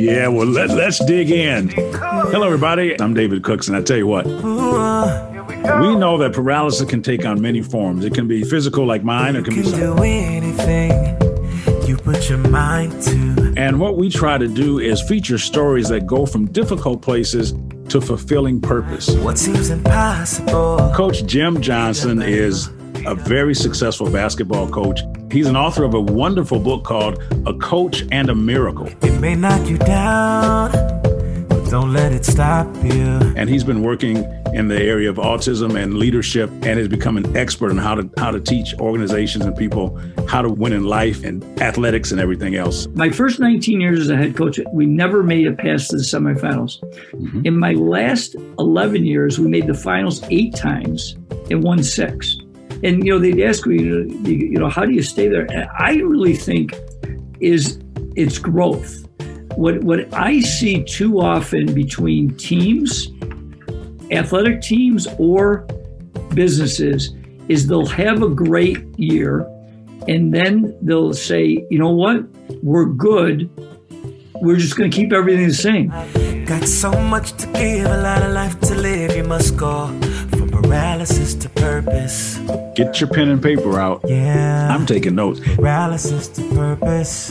[0.00, 1.68] Yeah, well, let, let's dig in.
[1.68, 2.98] Hello, everybody.
[2.98, 4.32] I'm David Cooks, and I tell you what, we
[5.94, 8.06] know that paralysis can take on many forms.
[8.06, 9.62] It can be physical, like mine, or it can be.
[9.62, 10.90] do anything
[11.86, 13.52] you put your mind to.
[13.58, 17.52] And what we try to do is feature stories that go from difficult places
[17.90, 19.10] to fulfilling purpose.
[19.16, 20.92] What seems impossible.
[20.94, 22.70] Coach Jim Johnson is
[23.06, 25.00] a very successful basketball coach.
[25.30, 28.88] He's an author of a wonderful book called A Coach and a Miracle.
[29.02, 30.72] It may knock you down,
[31.48, 33.32] but don't let it stop you.
[33.36, 37.36] And he's been working in the area of autism and leadership and has become an
[37.36, 41.22] expert on how to how to teach organizations and people how to win in life
[41.22, 42.88] and athletics and everything else.
[42.88, 46.80] My first 19 years as a head coach, we never made it past the semifinals.
[47.12, 47.46] Mm-hmm.
[47.46, 51.16] In my last 11 years, we made the finals eight times
[51.50, 52.36] and won six.
[52.82, 55.46] And you know, they'd ask me, you know, you know, how do you stay there?
[55.52, 56.74] And I really think
[57.40, 57.80] is
[58.16, 59.06] it's growth.
[59.56, 63.10] What what I see too often between teams,
[64.10, 65.66] athletic teams or
[66.34, 67.14] businesses,
[67.48, 69.46] is they'll have a great year
[70.08, 72.24] and then they'll say, you know what,
[72.62, 73.50] we're good.
[74.40, 75.88] We're just going to keep everything the same.
[76.46, 79.14] Got so much to give, a lot of life to live.
[79.14, 79.68] You must go
[80.62, 82.38] paralysis to purpose.
[82.74, 84.02] Get your pen and paper out.
[84.06, 84.74] Yeah.
[84.74, 85.40] I'm taking notes.
[85.40, 87.30] paralysis to purpose.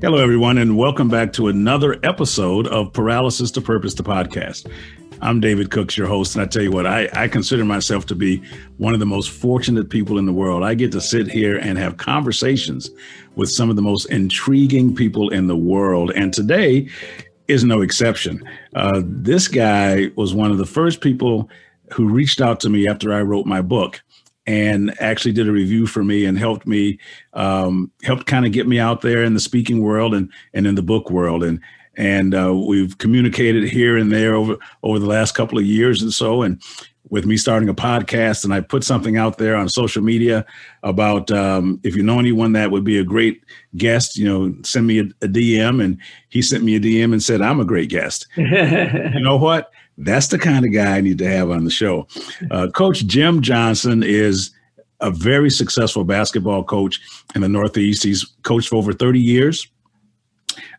[0.00, 4.70] Hello, everyone, and welcome back to another episode of Paralysis to Purpose, the podcast.
[5.22, 8.14] I'm David Cooks, your host, and I tell you what, I, I consider myself to
[8.14, 8.42] be
[8.78, 10.64] one of the most fortunate people in the world.
[10.64, 12.90] I get to sit here and have conversations
[13.36, 16.88] with some of the most intriguing people in the world, and today
[17.50, 18.42] is no exception.
[18.74, 21.50] Uh, this guy was one of the first people
[21.92, 24.00] who reached out to me after I wrote my book
[24.46, 26.98] and actually did a review for me and helped me
[27.34, 30.74] um, helped kind of get me out there in the speaking world and and in
[30.74, 31.60] the book world and
[31.96, 36.12] and uh, we've communicated here and there over over the last couple of years and
[36.12, 36.62] so and
[37.08, 40.44] with me starting a podcast and I put something out there on social media
[40.82, 43.42] about um, if you know anyone that would be a great
[43.76, 47.22] guest, you know, send me a, a DM and he sent me a DM and
[47.22, 48.26] said I'm a great guest.
[48.36, 49.72] you know what?
[49.98, 52.06] That's the kind of guy I need to have on the show.
[52.50, 54.50] Uh, coach Jim Johnson is
[55.00, 57.00] a very successful basketball coach
[57.34, 58.02] in the Northeast.
[58.02, 59.66] He's coached for over 30 years.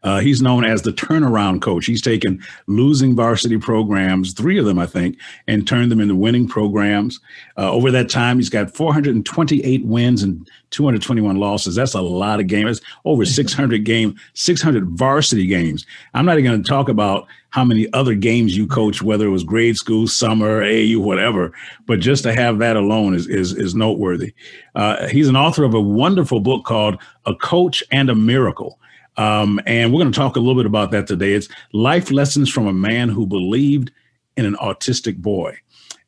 [0.04, 1.86] Uh, he's known as the turnaround coach.
[1.86, 6.48] He's taken losing varsity programs, three of them, I think, and turned them into winning
[6.48, 7.20] programs.
[7.58, 11.76] Uh, over that time, he's got 428 wins and 221 losses.
[11.76, 12.80] That's a lot of games.
[12.80, 15.86] That's over 600 game, 600 varsity games.
[16.14, 19.32] I'm not even going to talk about how many other games you coach, whether it
[19.32, 21.54] was grade school, summer, AAU, whatever.
[21.86, 24.34] But just to have that alone is is, is noteworthy.
[24.74, 28.80] Uh, he's an author of a wonderful book called A Coach and a Miracle.
[29.18, 31.34] Um, and we're going to talk a little bit about that today.
[31.34, 33.92] It's life lessons from a man who believed
[34.38, 35.58] in an autistic boy.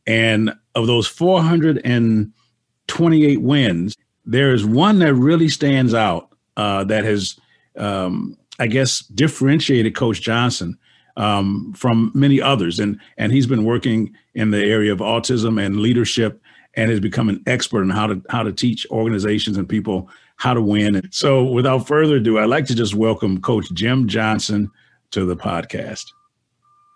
[0.08, 7.38] And of those 428 wins, there is one that really stands out uh, that has,
[7.78, 10.78] um, I guess, differentiated Coach Johnson
[11.18, 12.80] um, from many others.
[12.80, 16.42] And, and he's been working in the area of autism and leadership
[16.76, 20.10] and has become an expert on how to how to teach organizations and people
[20.44, 20.98] how to win.
[20.98, 24.70] And so, without further ado, I'd like to just welcome Coach Jim Johnson
[25.12, 26.04] to the podcast.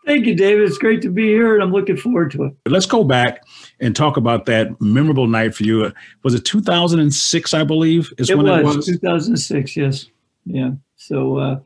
[0.06, 0.68] Thank you, David.
[0.68, 2.54] It's great to be here, and I'm looking forward to it.
[2.66, 3.46] Let's go back
[3.80, 5.94] and talk about that memorable night for you.
[6.24, 8.86] Was it 2006, I believe, is It when was, it was?
[8.86, 9.78] 2006.
[9.78, 10.08] Yes,
[10.46, 10.72] yeah.
[10.98, 11.60] So, uh,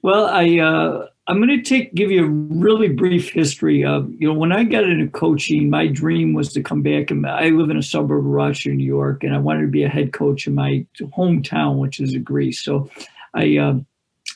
[0.00, 4.26] well, I uh, I'm going to take give you a really brief history of you
[4.26, 7.70] know when I got into coaching, my dream was to come back and I live
[7.70, 10.48] in a suburb of Rochester, New York, and I wanted to be a head coach
[10.48, 12.62] in my hometown, which is Greece.
[12.62, 12.90] So,
[13.32, 13.56] I.
[13.56, 13.74] Uh,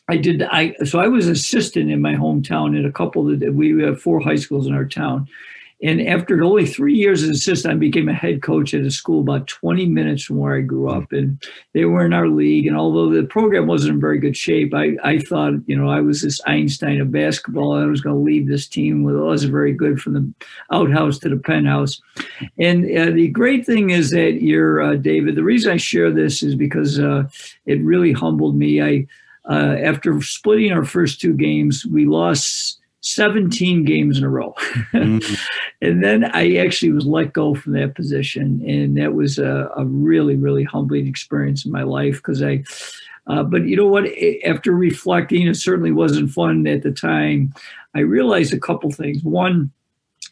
[0.07, 0.43] I did.
[0.43, 4.21] I so I was assistant in my hometown at a couple that We have four
[4.21, 5.27] high schools in our town,
[5.83, 9.21] and after only three years as assistant, I became a head coach at a school
[9.21, 11.13] about 20 minutes from where I grew up.
[11.13, 11.43] And
[11.73, 12.67] they were in our league.
[12.67, 16.01] And although the program wasn't in very good shape, I, I thought, you know, I
[16.01, 17.75] was this Einstein of basketball.
[17.75, 19.03] I was going to lead this team.
[19.03, 20.35] Well, it wasn't very good from the
[20.73, 22.01] outhouse to the penthouse.
[22.59, 26.43] And uh, the great thing is that you're, uh, David, the reason I share this
[26.43, 27.25] is because uh,
[27.67, 28.81] it really humbled me.
[28.81, 29.07] I,
[29.51, 34.55] uh, after splitting our first two games, we lost 17 games in a row.
[34.93, 35.39] Mhm.
[35.83, 38.65] and then I actually was let go from that position.
[38.67, 42.65] And that was a, a really, really humbling experience in my life because I,
[43.27, 44.07] uh, but you know what?
[44.47, 47.53] After reflecting, it certainly wasn't fun at the time.
[47.95, 49.23] I realized a couple things.
[49.23, 49.71] One,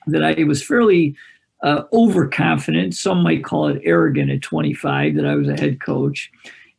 [0.06, 1.14] that I was fairly
[1.62, 2.94] uh, overconfident.
[2.94, 6.30] Some might call it arrogant at 25 that I was a head coach.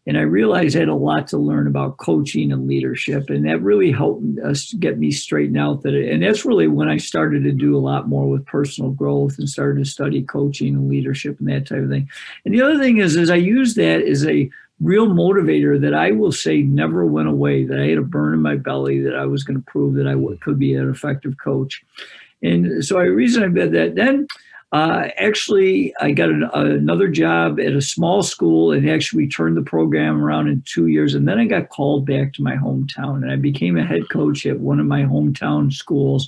[0.06, 3.30] And I realized I had a lot to learn about coaching and leadership.
[3.30, 6.90] And that really helped us get me straightened out that it, and that's really when
[6.90, 10.76] I started to do a lot more with personal growth and started to study coaching
[10.76, 12.10] and leadership and that type of thing.
[12.44, 14.50] And the other thing is, is I use that as a
[14.82, 18.42] real motivator that I will say never went away, that I had a burn in
[18.42, 21.82] my belly, that I was going to prove that I could be an effective coach.
[22.42, 24.28] And so I reason I bet that then
[24.74, 29.62] uh, actually, I got an, another job at a small school and actually turned the
[29.62, 31.14] program around in two years.
[31.14, 34.48] And then I got called back to my hometown and I became a head coach
[34.48, 36.28] at one of my hometown schools.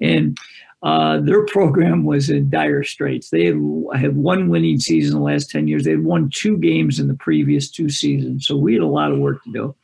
[0.00, 0.36] And
[0.82, 3.30] uh, their program was in dire straits.
[3.30, 3.62] They had,
[3.94, 5.84] had one winning season in the last 10 years.
[5.84, 8.44] They had won two games in the previous two seasons.
[8.44, 9.74] So we had a lot of work to do.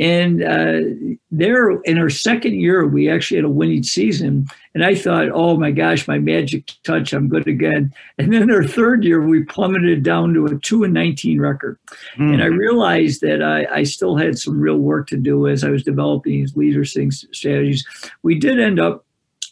[0.00, 4.46] And uh, there, in our second year, we actually had a winning season.
[4.74, 7.92] And I thought, oh my gosh, my magic touch, I'm good again.
[8.16, 11.78] And then our third year, we plummeted down to a 2 and 19 record.
[12.16, 12.34] Mm.
[12.34, 15.70] And I realized that I, I, still had some real work to do as I
[15.70, 17.84] was developing these leadership strategies.
[18.22, 19.04] We did end up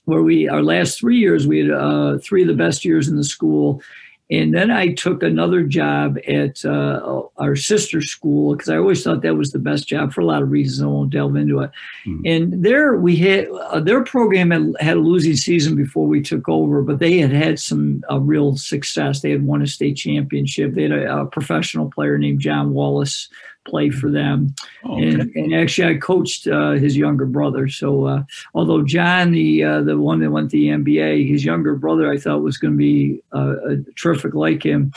[0.04, 3.16] where we, our last three years, we had uh, three of the best years in
[3.16, 3.82] the school.
[4.28, 9.22] And then I took another job at uh, our sister school because I always thought
[9.22, 10.82] that was the best job for a lot of reasons.
[10.82, 11.70] I won't delve into it.
[12.04, 12.26] Mm-hmm.
[12.26, 16.48] And there we had uh, their program had, had, a losing season before we took
[16.48, 19.20] over, but they had had some uh, real success.
[19.20, 20.74] They had won a state championship.
[20.74, 23.28] They had a, a professional player named John Wallace
[23.66, 24.54] play for them.
[24.84, 25.08] Oh, okay.
[25.08, 27.68] and, and, actually, I coached uh, his younger brother.
[27.68, 28.22] So, uh,
[28.54, 32.16] although John, the uh, the one that went to the NBA, his younger brother, I
[32.16, 34.92] thought was going to be uh, a terrific like him.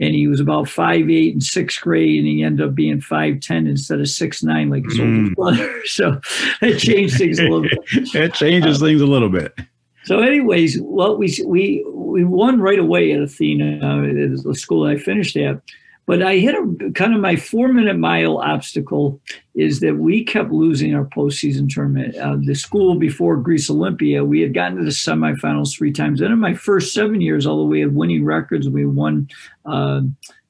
[0.00, 3.40] And he was about five eight in sixth grade, and he ended up being five
[3.40, 5.34] ten instead of six nine like his mm.
[5.34, 5.74] older brother.
[5.86, 6.20] So
[6.60, 7.78] that changed things a little bit.
[8.12, 9.58] that changes things a little bit.
[10.04, 14.96] So, anyways, well, we we we won right away at Athena, uh, the school I
[14.96, 15.60] finished at.
[16.08, 19.20] But I hit a kind of my four minute mile obstacle
[19.54, 22.16] is that we kept losing our postseason tournament.
[22.16, 26.20] Uh, the school before Greece Olympia, we had gotten to the semifinals three times.
[26.20, 29.28] Then in my first seven years, although we had winning records, we won
[29.66, 30.00] uh,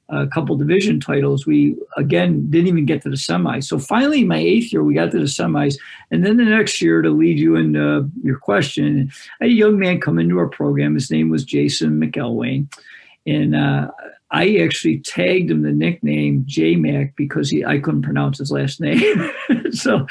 [0.07, 1.45] a couple division titles.
[1.45, 3.65] We again didn't even get to the semis.
[3.65, 5.77] So finally, my eighth year, we got to the semis,
[6.09, 9.11] and then the next year, to lead you into your question,
[9.41, 10.93] a young man come into our program.
[10.93, 12.73] His name was Jason McElwain,
[13.27, 13.91] and uh,
[14.31, 18.79] I actually tagged him the nickname J Mac because he I couldn't pronounce his last
[18.79, 19.31] name.
[19.71, 20.05] so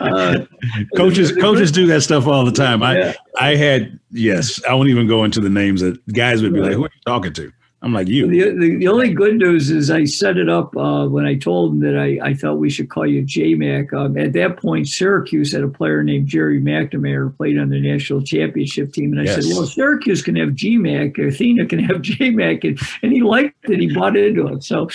[0.00, 0.38] uh,
[0.96, 2.82] coaches coaches do that stuff all the time.
[2.82, 6.60] I I had yes, I won't even go into the names that guys would be
[6.60, 7.52] like, who are you talking to?
[7.80, 8.26] I'm like you.
[8.26, 11.74] The, the, the, only good news is I set it up uh, when I told
[11.74, 13.92] him that I, I thought we should call you JMac.
[13.92, 17.80] Um, at that point, Syracuse had a player named Gerry McNamara who played on the
[17.80, 19.12] national championship team.
[19.12, 19.36] And I yes.
[19.36, 22.64] said, well, Syracuse can have GMAC, Athena can have JMac.
[22.64, 23.78] And, and he liked it.
[23.78, 24.64] He bought into it.
[24.64, 24.88] So,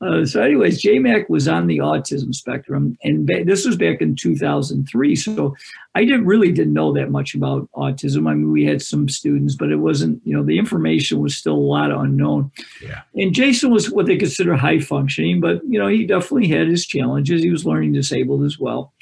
[0.00, 2.96] uh, so anyways, JMac was on the autism spectrum.
[3.04, 5.16] And this was back in 2003.
[5.16, 5.54] So
[5.94, 8.28] I didn't really didn't know that much about autism.
[8.28, 11.54] I mean, we had some students, but it wasn't, you know, the information was still
[11.54, 12.50] a lot unknown.
[12.82, 13.02] Yeah.
[13.14, 16.86] And Jason was what they consider high functioning, but you know, he definitely had his
[16.86, 17.42] challenges.
[17.42, 18.92] He was learning disabled as well.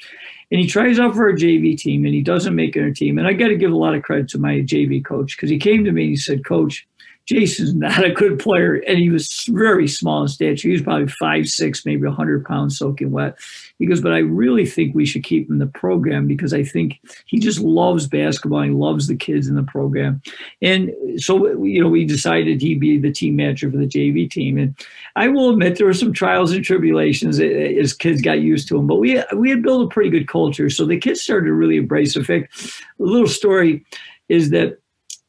[0.51, 3.17] And he tries out for a JV team and he doesn't make it a team.
[3.17, 5.57] And I got to give a lot of credit to my JV coach because he
[5.57, 6.85] came to me and he said, Coach,
[7.31, 10.67] Jason's not a good player, and he was very small in stature.
[10.67, 13.37] He was probably five six, maybe hundred pounds soaking wet.
[13.79, 16.63] He goes, but I really think we should keep him in the program because I
[16.63, 18.63] think he just loves basketball.
[18.63, 20.21] He loves the kids in the program,
[20.61, 24.57] and so you know we decided he'd be the team manager for the JV team.
[24.57, 24.75] And
[25.15, 28.87] I will admit there were some trials and tribulations as kids got used to him,
[28.87, 31.77] but we we had built a pretty good culture, so the kids started to really
[31.77, 32.13] embrace.
[32.13, 32.53] the fact,
[32.99, 33.85] a little story
[34.27, 34.80] is that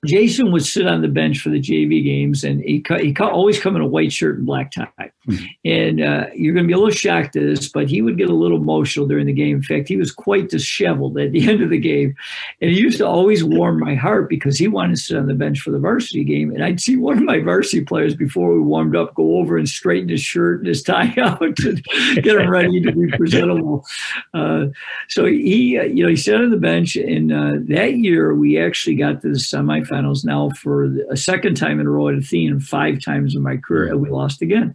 [0.04, 3.76] Jason would sit on the bench for the JV games, and he he always come
[3.76, 5.01] in a white shirt and black tie.
[5.28, 5.44] Mm-hmm.
[5.64, 8.28] And uh, you're going to be a little shocked at this, but he would get
[8.28, 9.56] a little emotional during the game.
[9.56, 12.16] In fact, he was quite disheveled at the end of the game,
[12.60, 15.34] and he used to always warm my heart because he wanted to sit on the
[15.34, 16.50] bench for the varsity game.
[16.50, 19.68] And I'd see one of my varsity players before we warmed up go over and
[19.68, 21.74] straighten his shirt and his tie out to
[22.20, 23.84] get him ready to be presentable.
[24.34, 24.66] Uh,
[25.08, 28.58] so he, uh, you know, he sat on the bench, and uh, that year we
[28.58, 32.60] actually got to the semifinals now for a second time in a row at Athena
[32.60, 34.74] five times in my career, and we lost again.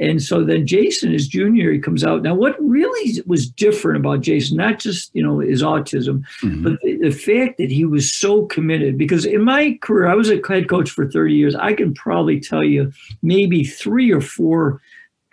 [0.00, 2.22] And so then Jason, his junior, he comes out.
[2.22, 6.62] Now, what really was different about Jason, not just you know his autism, mm-hmm.
[6.62, 8.96] but the, the, fact that he was so committed.
[8.96, 11.54] Because in my career, I was a head coach for 30 years.
[11.54, 12.90] I can probably tell you
[13.22, 14.80] maybe three or four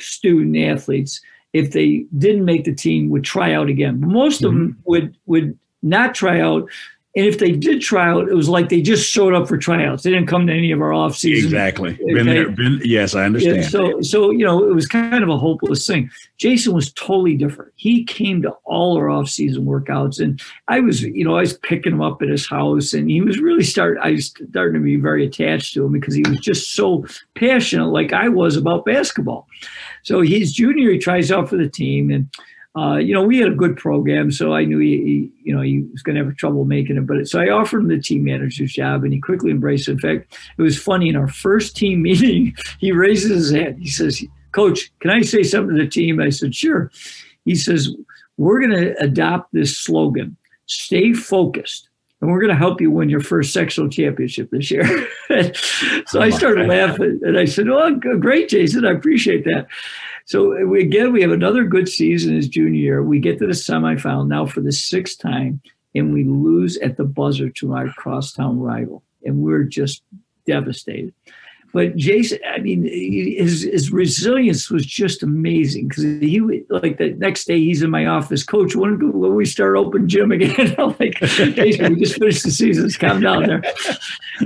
[0.01, 1.21] student athletes,
[1.53, 4.01] if they didn't make the team, would try out again.
[4.01, 4.47] Most mm-hmm.
[4.47, 6.69] of them would would not try out
[7.15, 10.03] And if they did try out, it was like they just showed up for tryouts.
[10.03, 11.45] They didn't come to any of our off season.
[11.45, 11.93] Exactly.
[11.95, 12.13] Okay.
[12.13, 13.57] Been there, been, yes, I understand.
[13.57, 16.11] Yeah, so, so you know, it was kind of a hopeless thing.
[16.37, 17.73] Jason was totally different.
[17.77, 21.57] He came to all our off season workouts, and I was, you know, I was
[21.57, 23.97] picking him up at his house, and he was really start.
[24.03, 27.87] I was starting to be very attached to him because he was just so passionate,
[27.87, 29.47] like I was about basketball.
[30.03, 30.91] So he's junior.
[30.91, 32.29] He tries out for the team, and
[32.77, 35.61] uh, you know, we had a good program, so I knew he, he you know,
[35.61, 37.07] he was going to have trouble making it.
[37.07, 39.93] But so I offered him the team manager's job, and he quickly embraced it.
[39.93, 43.79] In fact, it was funny in our first team meeting, he raises his hand.
[43.79, 46.91] He says, "Coach, can I say something to the team?" I said, "Sure."
[47.45, 47.89] He says,
[48.37, 51.88] "We're going to adopt this slogan: Stay focused."
[52.21, 54.85] And we're going to help you win your first sectional championship this year.
[56.07, 58.85] so oh, I started laughing and I said, Oh, great, Jason.
[58.85, 59.67] I appreciate that.
[60.25, 63.03] So uh, we, again, we have another good season as junior year.
[63.03, 65.61] We get to the semifinal now for the sixth time,
[65.95, 70.03] and we lose at the buzzer to our crosstown rival, and we're just
[70.45, 71.13] devastated.
[71.71, 77.45] But Jason, I mean, his his resilience was just amazing because he like the next
[77.45, 78.75] day he's in my office, Coach.
[78.75, 82.83] When, when we start open gym again, I'm like, Jason, we just finished the season.
[82.83, 83.63] Let's calm down there.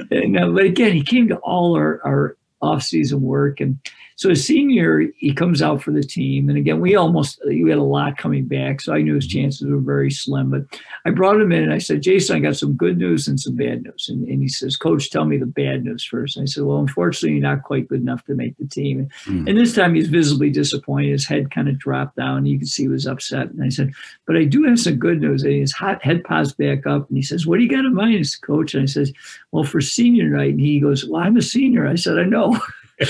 [0.10, 3.78] And uh, but again, he came to all our our off season work and
[4.16, 7.80] so his senior, he comes out for the team, and again, we almost we had
[7.80, 10.52] a lot coming back, so I knew his chances were very slim.
[10.52, 10.64] But
[11.06, 13.56] I brought him in, and I said, "Jason, I got some good news and some
[13.56, 16.38] bad news." And, and he says, "Coach, tell me the bad news first.
[16.38, 19.50] And I said, "Well, unfortunately, you're not quite good enough to make the team." Mm.
[19.50, 21.12] And this time, he's visibly disappointed.
[21.12, 22.46] His head kind of dropped down.
[22.46, 23.50] You can see he was upset.
[23.50, 23.92] And I said,
[24.28, 27.18] "But I do have some good news." And his hot head pops back up, and
[27.18, 29.12] he says, "What do you got in mind, Coach?" And I says,
[29.52, 32.60] "Well, for senior night," and he goes, "Well, I'm a senior." I said, "I know."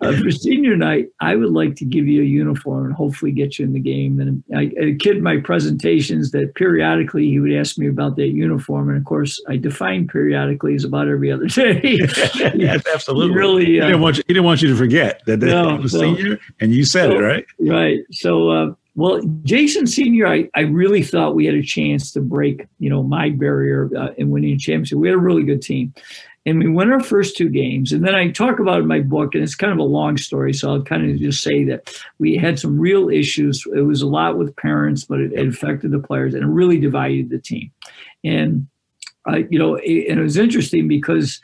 [0.00, 3.58] uh, for senior night, I would like to give you a uniform and hopefully get
[3.58, 4.20] you in the game.
[4.20, 8.88] And I, I kid my presentations that periodically he would ask me about that uniform,
[8.88, 11.80] and of course, I define periodically as about every other day.
[12.54, 13.32] yes, absolutely.
[13.32, 15.46] He really, uh, he, didn't want you, he didn't want you to forget that, that
[15.46, 17.46] no, was so, senior, and you said so, it right.
[17.60, 18.00] Right.
[18.12, 18.50] So.
[18.50, 22.90] Uh, well, Jason Senior, I, I really thought we had a chance to break, you
[22.90, 24.98] know, my barrier uh, in winning a championship.
[24.98, 25.94] We had a really good team,
[26.48, 27.92] and we won our first two games.
[27.92, 30.54] And then I talk about in my book, and it's kind of a long story.
[30.54, 33.64] So I'll kind of just say that we had some real issues.
[33.74, 36.78] It was a lot with parents, but it, it affected the players and it really
[36.78, 37.70] divided the team.
[38.24, 38.66] And,
[39.28, 41.40] uh, you know, it, and it was interesting because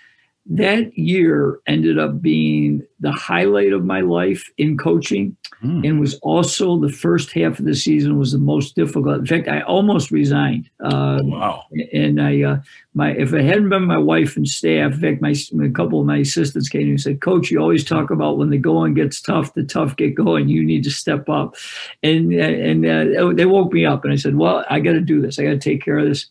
[0.47, 5.87] that year ended up being the highlight of my life in coaching mm.
[5.87, 9.19] and was also the first half of the season was the most difficult.
[9.19, 11.65] In fact i almost resigned uh, oh, wow.
[11.93, 12.59] and i uh,
[12.95, 15.35] my if it hadn't been my wife and staff in fact my
[15.65, 18.59] a couple of my assistants came and said coach you always talk about when the
[18.59, 21.57] going gets tough the tough get going you need to step up.
[22.03, 25.21] And and uh, they woke me up and i said well i got to do
[25.21, 25.39] this.
[25.39, 26.27] I got to take care of this.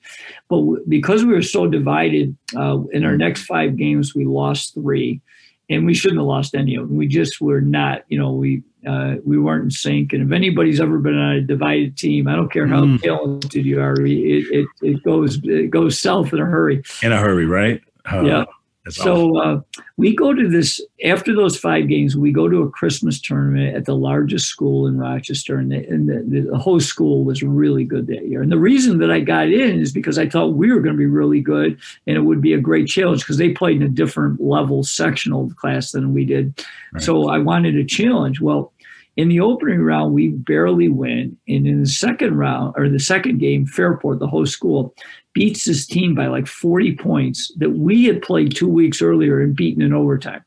[0.50, 5.22] But because we were so divided uh, in our next five games we lost three
[5.70, 6.98] and we shouldn't have lost any of them.
[6.98, 10.14] We just were not, you know, we uh, we weren't in sync.
[10.14, 13.02] And if anybody's ever been on a divided team, I don't care how mm.
[13.02, 16.84] talented you are, it, it, it goes it goes south in a hurry.
[17.02, 17.82] In a hurry, right?
[18.12, 18.46] Uh, yeah.
[18.86, 19.62] That's so uh,
[19.96, 22.18] we go to this after those five games.
[22.18, 26.10] We go to a Christmas tournament at the largest school in Rochester, and, the, and
[26.10, 28.42] the, the, whole school was really good that year.
[28.42, 31.00] And the reason that I got in is because I thought we were going to
[31.00, 33.90] be really good, and it would be a great challenge because they played in a
[33.90, 36.62] different level sectional class than we did.
[36.92, 37.02] Right.
[37.02, 38.42] So I wanted a challenge.
[38.42, 38.73] Well,
[39.16, 41.38] in the opening round, we barely win.
[41.48, 44.96] And in the second round, or the second game, Fairport, the host school,
[45.34, 49.56] beats this team by like 40 points that we had played two weeks earlier and
[49.56, 50.44] beaten in overtime.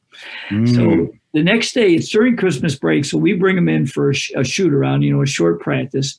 [0.49, 0.75] Mm.
[0.75, 3.05] So the next day, it's during Christmas break.
[3.05, 5.61] So we bring them in for a, sh- a shoot around, you know, a short
[5.61, 6.19] practice.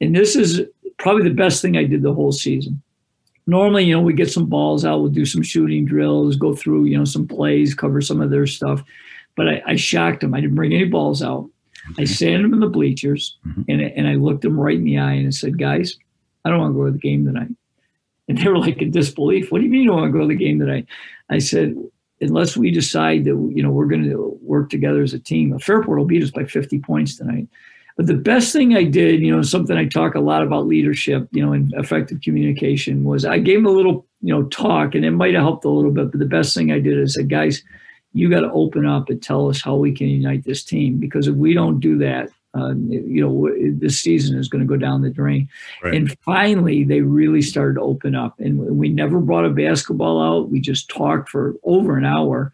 [0.00, 0.62] And this is
[0.98, 2.80] probably the best thing I did the whole season.
[3.46, 6.84] Normally, you know, we get some balls out, we'll do some shooting drills, go through,
[6.84, 8.82] you know, some plays, cover some of their stuff.
[9.34, 10.32] But I, I shocked them.
[10.32, 11.50] I didn't bring any balls out.
[11.98, 13.62] I sat them in the bleachers mm-hmm.
[13.68, 15.96] and, and I looked them right in the eye and I said, guys,
[16.44, 17.54] I don't want to go to the game tonight.
[18.28, 19.50] And they were like in disbelief.
[19.50, 20.86] What do you mean you don't want to go to the game tonight?
[21.28, 21.76] I said,
[22.20, 25.98] unless we decide that, you know, we're going to work together as a team, Fairport
[25.98, 27.48] will beat us by 50 points tonight.
[27.96, 31.28] But the best thing I did, you know, something I talk a lot about leadership,
[31.30, 35.04] you know, and effective communication was I gave them a little, you know, talk and
[35.04, 36.10] it might have helped a little bit.
[36.10, 37.62] But the best thing I did is I said, guys,
[38.14, 40.98] you got to open up and tell us how we can unite this team.
[40.98, 44.76] Because if we don't do that, uh, you know, this season is going to go
[44.76, 45.48] down the drain.
[45.82, 45.94] Right.
[45.94, 48.38] And finally, they really started to open up.
[48.38, 50.50] And we never brought a basketball out.
[50.50, 52.52] We just talked for over an hour.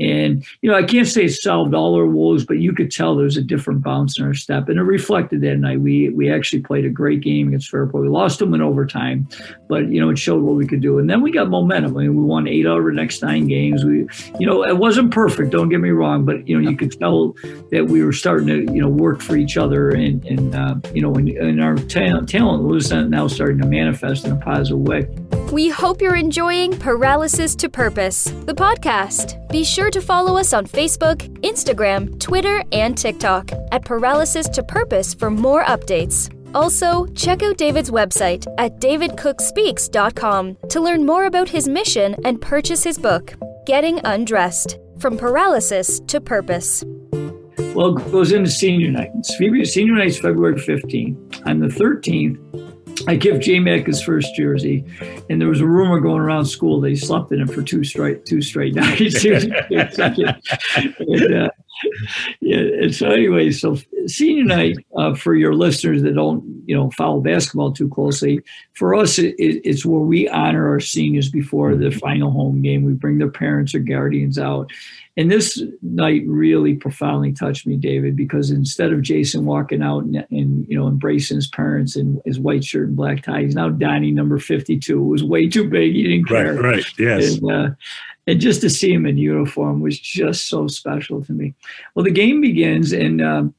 [0.00, 3.14] And, you know, I can't say it solved all our woes, but you could tell
[3.14, 4.68] there's a different bounce in our step.
[4.68, 5.80] And it reflected that night.
[5.80, 8.04] We we actually played a great game against Fairport.
[8.04, 9.28] We lost them in overtime,
[9.68, 10.98] but, you know, it showed what we could do.
[10.98, 11.96] And then we got momentum.
[11.96, 13.84] I mean, we won eight out of our next nine games.
[13.84, 14.08] We,
[14.40, 17.34] you know, it wasn't perfect, don't get me wrong, but, you know, you could tell
[17.70, 19.90] that we were starting to, you know, work for each other.
[19.90, 24.24] And, and uh, you know, and, and our ta- talent was now starting to manifest
[24.24, 25.06] in a positive way.
[25.52, 29.46] We hope you're enjoying Paralysis to Purpose, the podcast.
[29.50, 35.12] Be sure to follow us on Facebook, Instagram, Twitter, and TikTok at Paralysis to Purpose
[35.12, 36.30] for more updates.
[36.54, 42.82] Also, check out David's website at davidcookspeaks.com to learn more about his mission and purchase
[42.82, 43.34] his book,
[43.66, 46.82] Getting Undressed From Paralysis to Purpose.
[47.74, 49.10] Well, it goes into senior night.
[49.26, 51.46] Senior night is February 15th.
[51.46, 52.71] On the 13th,
[53.08, 54.84] I give J Mac his first jersey,
[55.28, 57.84] and there was a rumor going around school that he slept in it for two
[57.84, 59.24] straight two straight nights.
[59.70, 61.50] and, uh,
[62.40, 66.90] yeah, and so anyway, so senior night uh, for your listeners that don't you know
[66.90, 68.40] follow basketball too closely,
[68.74, 72.84] for us it, it's where we honor our seniors before the final home game.
[72.84, 74.70] We bring their parents or guardians out,
[75.16, 80.26] and this night really profoundly touched me, David, because instead of Jason walking out and,
[80.30, 83.68] and, you know embracing his parents in his white shirt and black tie, he's now
[83.68, 84.98] donning number fifty-two.
[84.98, 85.92] It was way too big.
[85.92, 86.54] He didn't care.
[86.54, 86.76] Right.
[86.76, 86.84] Right.
[86.98, 87.38] Yes.
[87.38, 87.70] And, uh,
[88.26, 91.54] and just to see him in uniform was just so special to me.
[91.94, 93.54] Well, the game begins, and um,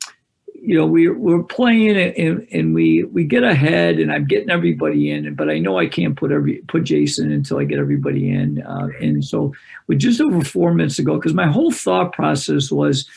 [0.65, 5.11] you know we we're playing, and, and we we get ahead, and I'm getting everybody
[5.11, 8.61] in, but I know I can't put every put Jason until I get everybody in,
[8.61, 9.53] uh, and so
[9.87, 13.09] with just over four minutes to go, because my whole thought process was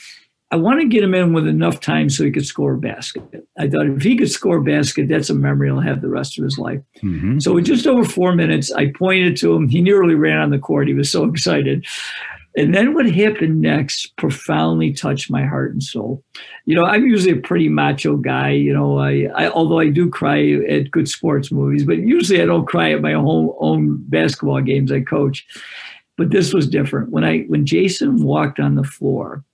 [0.51, 3.47] I want to get him in with enough time so he could score a basket.
[3.59, 6.39] I thought if he could score a basket, that's a memory he'll have the rest
[6.39, 6.81] of his life.
[7.03, 7.41] Mm-hmm.
[7.41, 9.69] So, with just over four minutes, I pointed to him.
[9.69, 10.89] He nearly ran on the court.
[10.89, 11.87] He was so excited.
[12.57, 16.25] And then what happened next profoundly touched my heart and soul.
[16.65, 18.51] You know, I'm usually a pretty macho guy.
[18.53, 22.47] You know, I, I although I do cry at good sports movies, but usually I
[22.47, 25.47] don't cry at my own own basketball games I coach.
[26.17, 27.11] But this was different.
[27.11, 29.45] When I when Jason walked on the floor,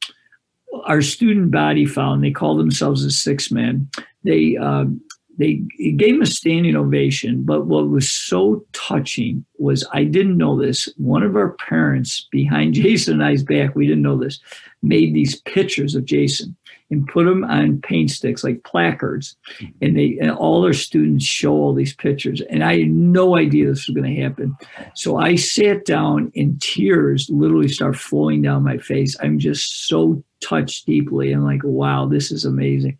[0.85, 3.91] our student body found they call themselves the six men.
[4.23, 5.01] They um,
[5.39, 5.55] they
[5.97, 7.43] gave him a standing ovation.
[7.43, 10.89] But what was so touching was I didn't know this.
[10.97, 14.41] One of our parents behind Jason and I's back, we didn't know this,
[14.83, 16.57] made these pictures of Jason
[16.91, 19.35] and put them on paint sticks like placards.
[19.59, 19.85] Mm-hmm.
[19.85, 22.43] And they and all their students show all these pictures.
[22.43, 24.55] And I had no idea this was going to happen.
[24.95, 29.17] So I sat down and tears literally start flowing down my face.
[29.23, 32.99] I'm just so touched deeply and like, wow, this is amazing.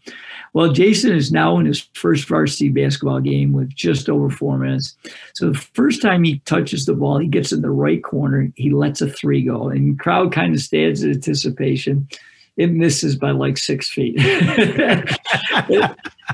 [0.53, 4.97] Well, Jason is now in his first varsity basketball game with just over four minutes.
[5.35, 8.71] So the first time he touches the ball, he gets in the right corner, he
[8.71, 12.09] lets a three go, and the crowd kind of stands in anticipation
[12.57, 14.17] it misses by like six feet.
[14.21, 15.17] and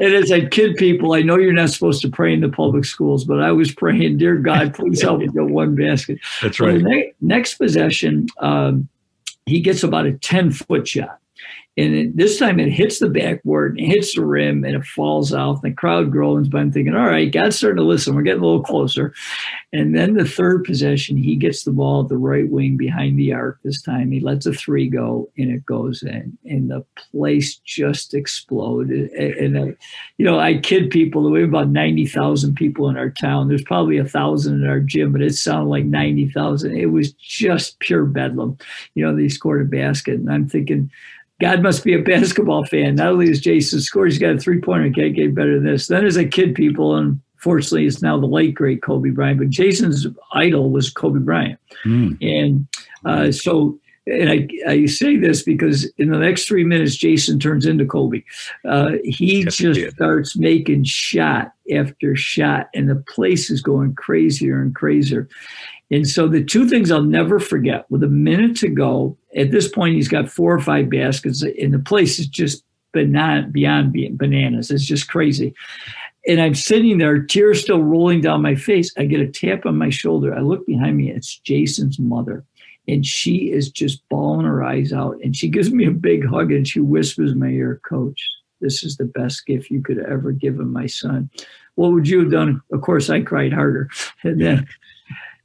[0.01, 3.25] as I kid people, I know you're not supposed to pray in the public schools,
[3.25, 6.19] but I was praying, dear God, please help me get one basket.
[6.43, 6.81] That's right.
[6.81, 8.89] Ne- next possession, um,
[9.49, 11.19] he gets about a 10 foot shot.
[11.79, 14.85] And it, this time it hits the backboard and it hits the rim and it
[14.85, 15.63] falls out.
[15.63, 18.17] And the crowd groans, but I'm thinking, all right, God's starting to listen.
[18.17, 19.15] We're getting a little closer.
[19.73, 23.33] And then the third possession, he gets the ball at the right wing behind the
[23.33, 24.11] arc this time.
[24.11, 26.37] He lets a three go and it goes in.
[26.47, 29.13] And the place just exploded.
[29.13, 29.77] And, and I,
[30.17, 33.47] you know, I kid people, we have about 90,000 people in our town.
[33.47, 36.77] There's probably a thousand in our gym, but it sounded like 90,000.
[36.77, 38.59] It was just pure bedlam.
[38.97, 40.15] You know, they scored a basket.
[40.15, 40.91] And I'm thinking,
[41.41, 42.97] God must be a basketball fan.
[42.97, 44.91] Not only is Jason scores, he's got a three pointer.
[44.91, 45.87] Can't get better than this.
[45.87, 49.39] Then as a kid, people, and fortunately, it's now the late great Kobe Bryant.
[49.39, 52.17] But Jason's idol was Kobe Bryant, mm.
[52.21, 52.67] and
[53.05, 53.79] uh, so.
[54.11, 58.23] And I, I say this because in the next three minutes, Jason turns into Kobe.
[58.67, 64.63] Uh, he yes, just starts making shot after shot, and the place is going crazier
[64.63, 65.29] and crazier.
[65.91, 69.69] And so the two things I'll never forget with a minute to go, at this
[69.69, 74.71] point, he's got four or five baskets, and the place is just beyond, beyond bananas.
[74.71, 75.55] It's just crazy.
[76.27, 78.93] And I'm sitting there, tears still rolling down my face.
[78.99, 80.35] I get a tap on my shoulder.
[80.35, 82.45] I look behind me, it's Jason's mother.
[82.87, 85.19] And she is just bawling her eyes out.
[85.23, 88.83] And she gives me a big hug and she whispers in my ear, Coach, this
[88.83, 91.31] is the best gift you could ever give him, my son.
[91.77, 92.61] What would you have done?
[92.73, 93.89] Of course, I cried harder.
[94.23, 94.69] And then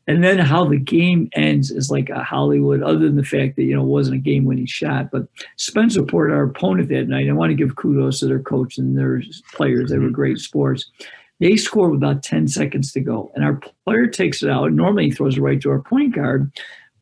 [0.08, 3.64] and then how the game ends is like a Hollywood, other than the fact that,
[3.64, 5.12] you know, it wasn't a game winning shot.
[5.12, 8.98] But Spencerport, our opponent that night, I want to give kudos to their coach and
[8.98, 9.22] their
[9.54, 9.90] players.
[9.90, 10.14] They were mm-hmm.
[10.14, 10.92] great sports.
[11.40, 13.32] They score with about 10 seconds to go.
[13.36, 14.72] And our player takes it out.
[14.74, 16.52] Normally he throws it right to our point guard.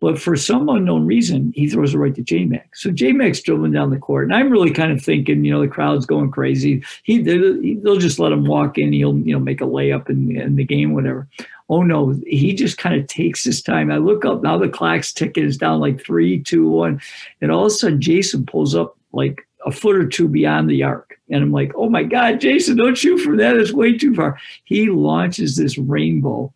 [0.01, 2.75] But for some unknown reason, he throws it right to J Mac.
[2.75, 5.61] So J Mac's dribbling down the court, and I'm really kind of thinking, you know,
[5.61, 6.83] the crowd's going crazy.
[7.03, 8.93] He they'll just let him walk in.
[8.93, 11.27] He'll you know make a layup in, in the game, whatever.
[11.71, 13.89] Oh no, he just kind of takes his time.
[13.91, 17.01] I look up now, the clock's ticking is down like three, two, one,
[17.39, 20.83] and all of a sudden Jason pulls up like a foot or two beyond the
[20.83, 21.17] arc.
[21.29, 23.55] And I'm like, oh my God, Jason, don't shoot from that.
[23.55, 24.37] It's way too far.
[24.65, 26.53] He launches this rainbow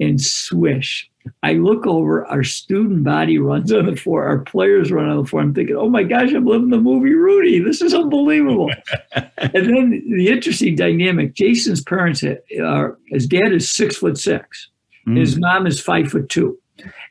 [0.00, 1.10] and swish.
[1.42, 5.28] I look over, our student body runs on the floor, our players run on the
[5.28, 5.42] floor.
[5.42, 7.58] I'm thinking, oh my gosh, I'm living the movie Rudy.
[7.58, 8.70] This is unbelievable.
[9.14, 12.22] and then the interesting dynamic Jason's parents,
[12.62, 14.68] are, his dad is six foot six,
[15.06, 15.18] mm.
[15.18, 16.58] his mom is five foot two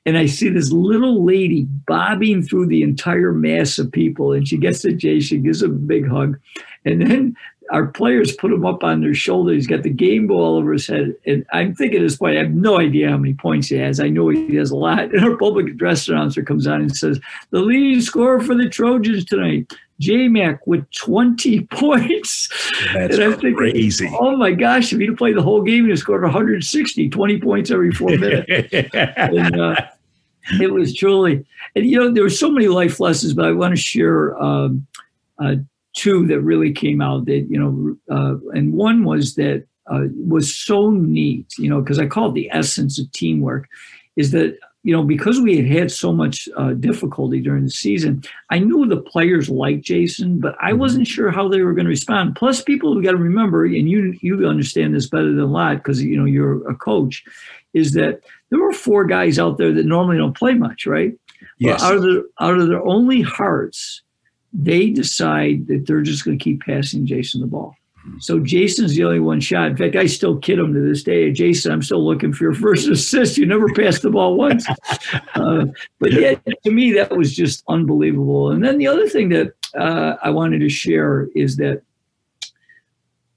[0.06, 4.34] and I see this little lady bobbing through the entire mass of people.
[4.34, 6.40] And she gets to Jay, she gives him a big hug.
[6.86, 7.36] And then
[7.72, 9.54] our players put him up on their shoulder.
[9.54, 11.16] He's got the game ball over his head.
[11.26, 14.00] And I'm thinking at this point, I have no idea how many points he has.
[14.00, 14.96] I know he has a lot.
[15.16, 17.20] And our public address announcer comes on and says,
[17.52, 22.50] The leading scorer for the Trojans tonight, J Mac with 20 points.
[22.94, 24.10] That's and I'm thinking, crazy.
[24.20, 27.72] Oh my gosh, if he'd played the whole game, he'd have scored 160, 20 points
[27.72, 28.74] every four minutes.
[28.74, 29.76] and, uh,
[30.62, 33.76] it was truly, and you know, there were so many life lessons, but I want
[33.76, 34.86] to share um,
[35.40, 35.56] uh,
[35.96, 40.56] two that really came out that, you know, uh, and one was that uh, was
[40.56, 43.68] so neat, you know, because I call it the essence of teamwork,
[44.16, 48.24] is that, you know, because we had had so much uh, difficulty during the season,
[48.52, 50.80] I knew the players liked Jason, but I mm-hmm.
[50.80, 52.36] wasn't sure how they were going to respond.
[52.36, 55.78] Plus, people we got to remember, and you you understand this better than a lot
[55.78, 57.24] because you know you're a coach,
[57.74, 61.14] is that there were four guys out there that normally don't play much, right?
[61.58, 61.82] Yes.
[61.82, 64.04] But out of their out of their only hearts,
[64.58, 67.76] they decide that they're just going to keep passing Jason the ball.
[68.20, 69.68] So Jason's the only one shot.
[69.68, 71.32] In fact, I still kid him to this day.
[71.32, 73.38] Jason, I'm still looking for your first assist.
[73.38, 74.66] You never passed the ball once.
[75.36, 75.66] Uh,
[76.00, 78.52] but yeah, to me, that was just unbelievable.
[78.52, 81.82] And then the other thing that uh, I wanted to share is that,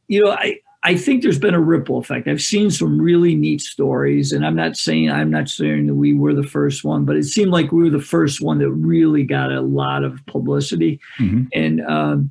[0.07, 2.29] you know, I, I think there's been a ripple effect.
[2.29, 6.14] I've seen some really neat stories, and I'm not saying I'm not saying that we
[6.14, 9.25] were the first one, but it seemed like we were the first one that really
[9.25, 11.01] got a lot of publicity.
[11.19, 11.45] Mm-hmm.
[11.53, 12.31] And um,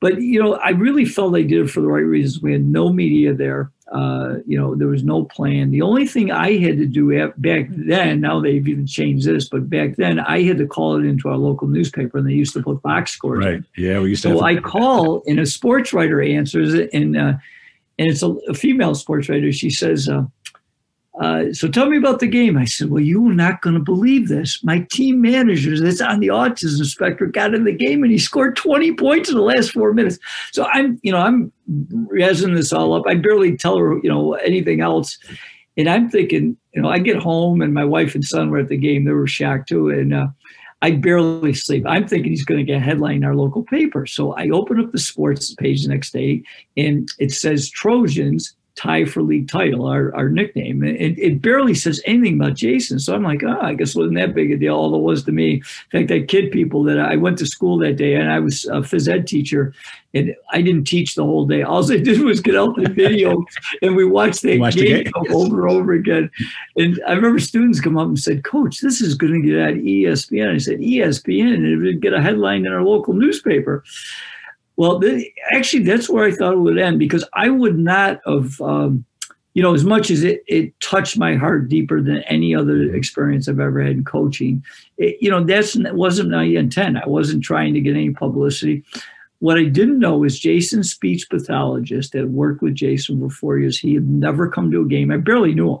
[0.00, 2.42] but you know, I really felt they did it for the right reasons.
[2.42, 3.72] We had no media there.
[3.90, 5.70] Uh, you know, there was no plan.
[5.70, 9.70] The only thing I had to do back then, now they've even changed this, but
[9.70, 12.62] back then I had to call it into our local newspaper, and they used to
[12.62, 13.44] put box scores.
[13.44, 13.62] Right.
[13.76, 14.36] Yeah, we used to.
[14.36, 17.16] So I call, and a sports writer answers it, and.
[17.16, 17.32] Uh,
[17.98, 19.52] and it's a, a female sports writer.
[19.52, 20.24] She says, uh,
[21.20, 22.58] uh, so tell me about the game.
[22.58, 24.62] I said, well, you are not going to believe this.
[24.62, 28.54] My team manager that's on the autism spectrum got in the game and he scored
[28.56, 30.18] 20 points in the last four minutes.
[30.52, 31.52] So I'm, you know, I'm
[32.12, 33.04] razzing this all up.
[33.06, 35.18] I barely tell her, you know, anything else.
[35.78, 38.68] And I'm thinking, you know, I get home and my wife and son were at
[38.68, 39.04] the game.
[39.04, 39.88] They were shocked too.
[39.88, 40.26] And uh,
[40.82, 41.84] I barely sleep.
[41.86, 44.06] I'm thinking he's going to get a headline in our local paper.
[44.06, 46.42] So I open up the sports page the next day
[46.76, 50.84] and it says Trojans tie for league title, our, our nickname.
[50.84, 52.98] It, it barely says anything about Jason.
[52.98, 55.24] So I'm like, oh, I guess it wasn't that big a deal, although it was
[55.24, 55.54] to me.
[55.54, 58.66] In fact, I kid people that I went to school that day and I was
[58.66, 59.74] a phys ed teacher
[60.12, 61.62] and I didn't teach the whole day.
[61.62, 63.44] All I did was get out the video
[63.80, 65.12] and we watched the watched game, game.
[65.32, 66.30] over and over again.
[66.76, 69.74] And I remember students come up and said, Coach, this is going to get at
[69.74, 70.54] ESPN.
[70.54, 73.84] I said, ESPN, and it would get a headline in our local newspaper.
[74.76, 78.60] Well, the, actually, that's where I thought it would end because I would not have,
[78.60, 79.04] um,
[79.54, 83.48] you know, as much as it, it touched my heart deeper than any other experience
[83.48, 84.62] I've ever had in coaching.
[84.98, 86.98] It, you know, that's that wasn't my intent.
[86.98, 88.84] I wasn't trying to get any publicity.
[89.38, 93.78] What I didn't know is Jason's speech pathologist had worked with Jason for four years.
[93.78, 95.10] He had never come to a game.
[95.10, 95.80] I barely knew him.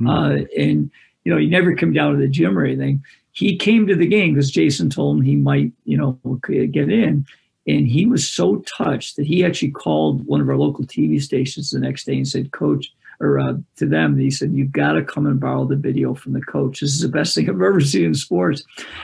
[0.00, 0.08] Mm-hmm.
[0.08, 0.90] Uh, and,
[1.24, 3.02] you know, he never come down to the gym or anything.
[3.32, 7.26] He came to the game because Jason told him he might, you know, get in.
[7.66, 11.70] And he was so touched that he actually called one of our local TV stations
[11.70, 15.02] the next day and said, Coach, or uh, to them, he said, You've got to
[15.02, 16.80] come and borrow the video from the coach.
[16.80, 18.62] This is the best thing I've ever seen in sports.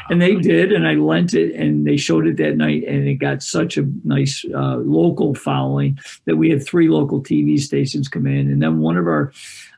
[0.09, 0.73] And they did.
[0.73, 2.85] And I lent it and they showed it that night.
[2.87, 7.59] And it got such a nice uh, local following that we had three local TV
[7.59, 8.51] stations come in.
[8.51, 9.33] And then one of our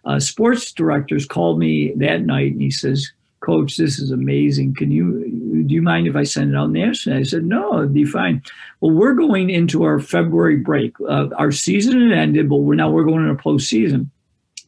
[0.05, 4.75] uh, sports directors called me that night and he says, Coach, this is amazing.
[4.75, 7.21] Can you, do you mind if I send it out nationally?
[7.21, 8.43] I said, no, it'd be fine.
[8.81, 10.95] Well, we're going into our February break.
[11.01, 14.09] Uh, our season had ended, but we're now we're going into postseason.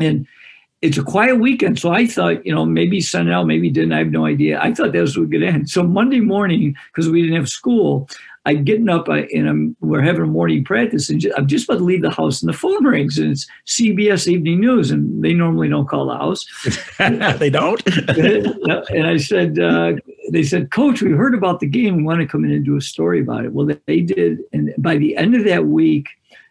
[0.01, 0.27] And
[0.85, 1.79] it's a quiet weekend.
[1.79, 3.93] So I thought, you know, maybe send out, maybe didn't.
[3.93, 4.61] I have no idea.
[4.61, 5.71] I thought that was going to end.
[5.71, 8.07] So Monday morning, because we didn't have school,
[8.45, 11.79] I'm getting up uh, and I'm, we're having a morning practice and I'm just about
[11.79, 15.33] to leave the house and the phone rings and it's CBS Evening News and they
[15.33, 16.45] normally don't call the house.
[17.39, 17.83] they don't.
[18.91, 19.95] and I said, uh,
[20.31, 21.97] they said, Coach, we heard about the game.
[21.97, 23.55] We want to come in and do a story about it.
[23.55, 24.41] Well, they did.
[24.53, 26.09] And by the end of that week,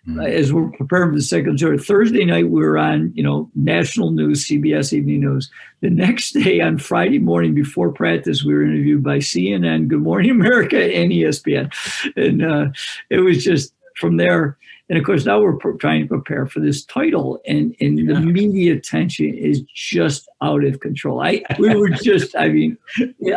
[0.07, 0.19] mm-hmm.
[0.19, 4.11] as we're preparing for the second tour, Thursday night we were on, you know, national
[4.11, 5.49] news, CBS Evening News.
[5.81, 10.31] The next day on Friday morning before practice, we were interviewed by CNN, Good Morning
[10.31, 11.71] America, and ESPN,
[12.15, 12.67] and uh,
[13.09, 14.57] it was just from there
[14.89, 18.13] and of course, now we're trying to prepare for this title, and, and yeah.
[18.13, 21.21] the media attention is just out of control.
[21.21, 22.77] I we were just, I mean,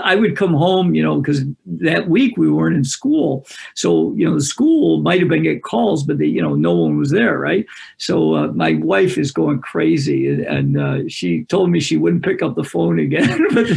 [0.03, 4.29] I would come home, you know, because that week we weren't in school, so you
[4.29, 7.11] know, the school might have been getting calls, but they, you know, no one was
[7.11, 7.65] there, right?
[7.99, 12.25] So uh, my wife is going crazy, and, and uh, she told me she wouldn't
[12.25, 13.47] pick up the phone again.
[13.55, 13.69] but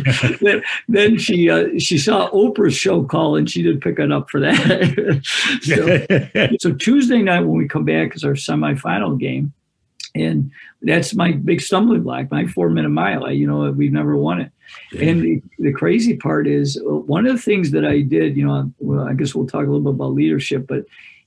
[0.42, 4.28] then, then she uh, she saw Oprah's show call, and she did pick it up
[4.32, 5.22] for that.
[6.58, 9.54] so, so Tuesday night when we come back as our semifinal game.
[10.16, 13.26] And that's my big stumbling block, my four minute mile.
[13.26, 14.52] I, you know, we've never won it.
[14.92, 15.10] Yeah.
[15.10, 18.48] And the, the, crazy part is uh, one of the things that I did, you
[18.48, 20.86] know, well, I guess we'll talk a little bit about leadership, but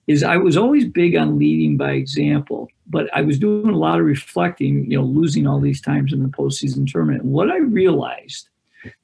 [0.08, 4.00] is I was always big on leading by example, but I was doing a lot
[4.00, 7.22] of reflecting, you know, losing all these times in the postseason tournament.
[7.22, 8.48] And what I realized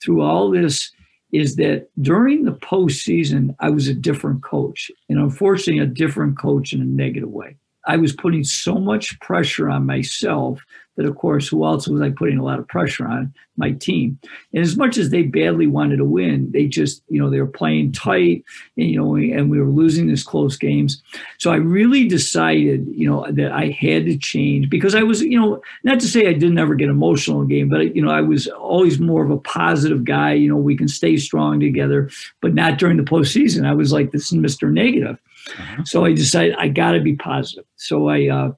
[0.02, 0.90] through all this
[1.32, 6.72] is that during the postseason, I was a different coach, and unfortunately, a different coach
[6.72, 7.56] in a negative way.
[7.86, 10.62] I was putting so much pressure on myself
[10.98, 13.32] that, of course, who else was I putting a lot of pressure on?
[13.56, 14.18] My team.
[14.52, 17.46] And as much as they badly wanted to win, they just, you know, they were
[17.46, 18.44] playing tight,
[18.76, 21.00] and, you know, and we were losing these close games.
[21.38, 25.40] So I really decided, you know, that I had to change because I was, you
[25.40, 28.20] know, not to say I didn't ever get emotional in game, but, you know, I
[28.20, 30.32] was always more of a positive guy.
[30.32, 33.66] You know, we can stay strong together, but not during the postseason.
[33.66, 34.70] I was like this is Mr.
[34.70, 35.16] Negative.
[35.58, 35.84] Uh-huh.
[35.84, 37.64] So I decided I got to be positive.
[37.76, 38.52] So I, uh,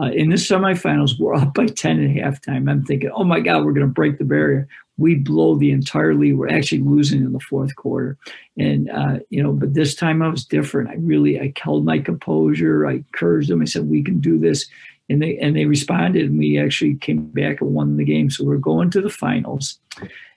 [0.00, 2.70] uh, in the semifinals, we're up by 10 at halftime.
[2.70, 4.68] I'm thinking, oh my God, we're going to break the barrier.
[4.96, 6.38] We blow the entire lead.
[6.38, 8.16] We're actually losing in the fourth quarter.
[8.56, 10.90] And, uh, you know, but this time I was different.
[10.90, 12.86] I really, I held my composure.
[12.86, 13.62] I encouraged them.
[13.62, 14.66] I said, we can do this.
[15.08, 18.30] And they, and they responded and we actually came back and won the game.
[18.30, 19.78] So we're going to the finals.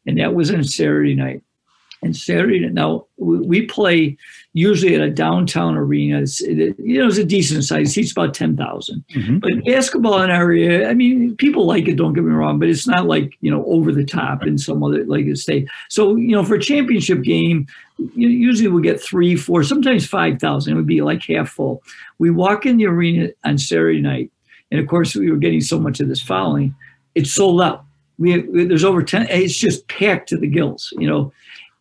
[0.05, 1.43] And that was on Saturday night.
[2.03, 4.17] And Saturday, now we play
[4.53, 6.21] usually at a downtown arena.
[6.21, 7.89] It's, it, you know, it's a decent size.
[7.89, 9.05] It seats about 10,000.
[9.13, 9.37] Mm-hmm.
[9.37, 12.69] But basketball in our area, I mean, people like it, don't get me wrong, but
[12.69, 15.67] it's not like, you know, over the top in some other, like a state.
[15.89, 17.67] So, you know, for a championship game,
[18.15, 20.73] usually we get three, four, sometimes 5,000.
[20.73, 21.83] It would be like half full.
[22.17, 24.31] We walk in the arena on Saturday night.
[24.71, 26.73] And of course, we were getting so much of this following.
[27.13, 27.85] It's sold out.
[28.17, 31.31] We, there's over 10, it's just packed to the gills, you know.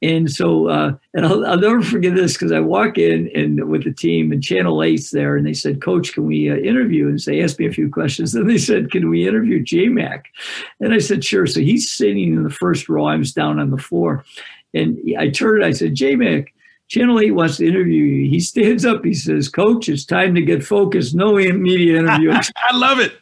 [0.03, 3.85] And so, uh, and I'll, I'll, never forget this because I walk in and with
[3.85, 7.19] the team and Channel 8's there, and they said, "Coach, can we uh, interview?" And
[7.19, 8.33] they asked me a few questions.
[8.41, 10.29] Then they said, "Can we interview J Mac?"
[10.81, 13.05] And I said, "Sure." So he's sitting in the first row.
[13.05, 14.25] I was down on the floor,
[14.73, 15.65] and I turned.
[15.65, 16.55] I said, "J Mac."
[16.89, 18.29] Channel 8 wants to interview you.
[18.29, 19.05] He stands up.
[19.05, 21.15] He says, Coach, it's time to get focused.
[21.15, 22.51] No media interviews.
[22.57, 23.13] I love it.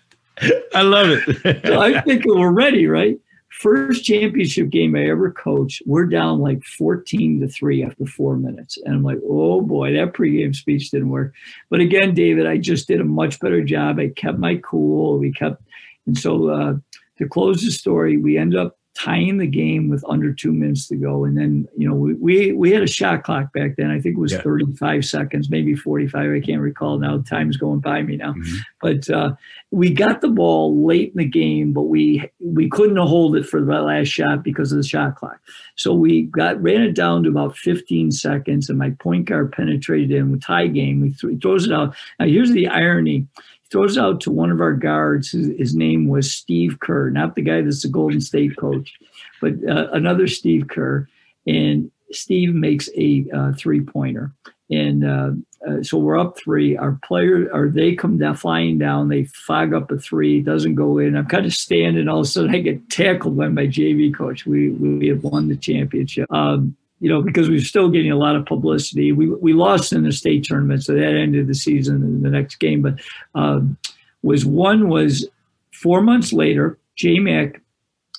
[0.74, 1.66] I love it.
[1.66, 3.18] so I think we're ready, right?
[3.50, 8.78] First championship game I ever coached, we're down like 14 to 3 after four minutes.
[8.84, 11.34] And I'm like, oh boy, that pregame speech didn't work.
[11.70, 13.98] But again, David, I just did a much better job.
[13.98, 15.18] I kept my cool.
[15.18, 15.62] We kept,
[16.06, 16.74] and so uh,
[17.18, 20.96] to close the story, we end up tying the game with under two minutes to
[20.96, 21.24] go.
[21.24, 23.90] And then, you know, we, we, we had a shot clock back then.
[23.90, 24.40] I think it was yeah.
[24.40, 26.32] 35 seconds, maybe 45.
[26.32, 27.18] I can't recall now.
[27.18, 28.32] Time's going by me now.
[28.32, 28.56] Mm-hmm.
[28.80, 29.34] But uh,
[29.70, 33.60] we got the ball late in the game, but we we couldn't hold it for
[33.60, 35.38] the last shot because of the shot clock.
[35.76, 40.10] So we got ran it down to about 15 seconds, and my point guard penetrated
[40.10, 41.04] in with tie game.
[41.04, 41.94] He, th- throws it out.
[42.18, 43.26] Now here's the irony
[43.70, 45.30] throws out to one of our guards.
[45.30, 48.94] His, his, name was Steve Kerr, not the guy that's the Golden State coach,
[49.40, 51.08] but uh, another Steve Kerr.
[51.46, 54.32] And Steve makes a uh, three pointer.
[54.70, 55.30] And uh,
[55.66, 56.76] uh, so we're up three.
[56.76, 59.08] Our player, or they come down, flying down.
[59.08, 60.40] They fog up a three.
[60.40, 61.16] Doesn't go in.
[61.16, 62.08] I'm kind of standing.
[62.08, 64.46] All of a sudden, I get tackled by my JV coach.
[64.46, 66.30] We we have won the championship.
[66.30, 69.12] Um, you know, because we are still getting a lot of publicity.
[69.12, 72.56] We we lost in the state tournament, so that ended the season in the next
[72.56, 72.82] game.
[72.82, 73.00] But
[73.34, 73.76] um,
[74.22, 75.28] was one was
[75.72, 76.78] four months later.
[76.96, 77.60] J Mac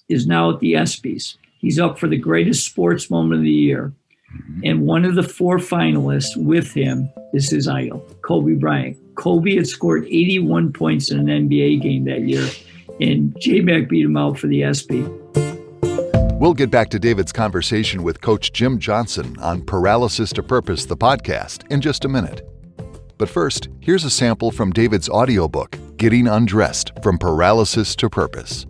[0.08, 1.36] is now at the ESPYS.
[1.60, 3.94] He's up for the greatest sports moment of the year,
[4.34, 4.62] mm-hmm.
[4.64, 8.98] and one of the four finalists with him is his idol, Kobe Bryant.
[9.16, 12.48] Kobe had scored 81 points in an NBA game that year
[13.00, 15.06] and J Mac beat him out for the ESPY.
[16.40, 20.96] We'll get back to David's conversation with Coach Jim Johnson on Paralysis to Purpose, the
[20.96, 22.48] podcast, in just a minute.
[23.18, 28.66] But first, here's a sample from David's audiobook, Getting Undressed From Paralysis to Purpose.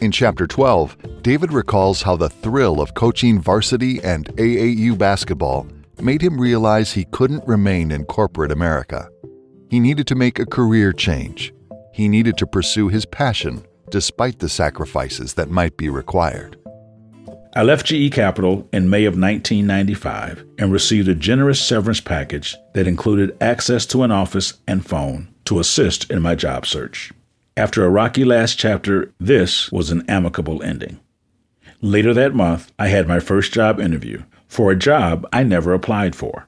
[0.00, 5.68] In Chapter 12, David recalls how the thrill of coaching varsity and AAU basketball
[6.00, 9.08] made him realize he couldn't remain in corporate America.
[9.70, 11.54] He needed to make a career change.
[11.92, 16.58] He needed to pursue his passion despite the sacrifices that might be required.
[17.54, 22.86] I left GE Capital in May of 1995 and received a generous severance package that
[22.86, 27.12] included access to an office and phone to assist in my job search.
[27.54, 30.98] After a rocky last chapter, this was an amicable ending.
[31.82, 36.16] Later that month, I had my first job interview for a job I never applied
[36.16, 36.46] for.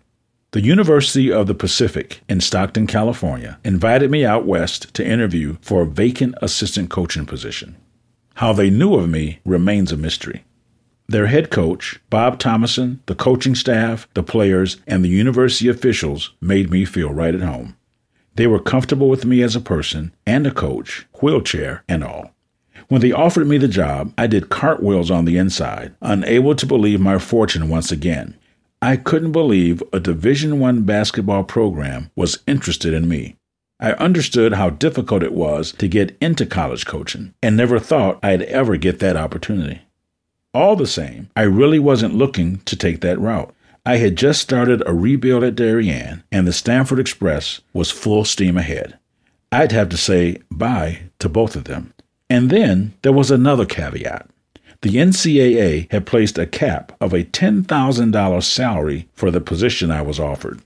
[0.53, 5.83] The University of the Pacific in Stockton, California, invited me out west to interview for
[5.83, 7.77] a vacant assistant coaching position.
[8.37, 10.45] How they knew of me remains a mystery.
[11.07, 16.71] Their head coach, Bob Thomason, the coaching staff, the players, and the university officials made
[16.71, 17.77] me feel right at home.
[18.37, 22.33] They were comfortable with me as a person and a coach, wheelchair and all.
[22.89, 27.01] When they offered me the job, I did cartwheels on the inside, unable to believe
[27.01, 28.37] my fortune once again.
[28.81, 33.37] I couldn't believe a Division 1 basketball program was interested in me.
[33.79, 38.43] I understood how difficult it was to get into college coaching and never thought I'd
[38.43, 39.83] ever get that opportunity.
[40.55, 43.53] All the same, I really wasn't looking to take that route.
[43.85, 48.57] I had just started a rebuild at Darien, and the Stanford Express was full steam
[48.57, 48.97] ahead.
[49.51, 51.93] I'd have to say bye to both of them.
[52.31, 54.29] And then there was another caveat.
[54.83, 60.21] The NCAA had placed a cap of a $10,000 salary for the position I was
[60.21, 60.61] offered.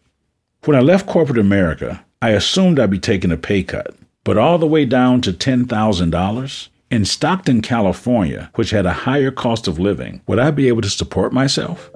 [0.65, 4.59] When I left corporate America, I assumed I'd be taking a pay cut, but all
[4.59, 6.69] the way down to $10,000?
[6.91, 10.89] In Stockton, California, which had a higher cost of living, would I be able to
[10.89, 11.91] support myself?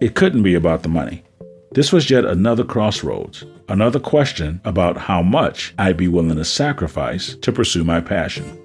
[0.00, 1.22] It couldn't be about the money.
[1.70, 7.36] This was yet another crossroads, another question about how much I'd be willing to sacrifice
[7.36, 8.58] to pursue my passion.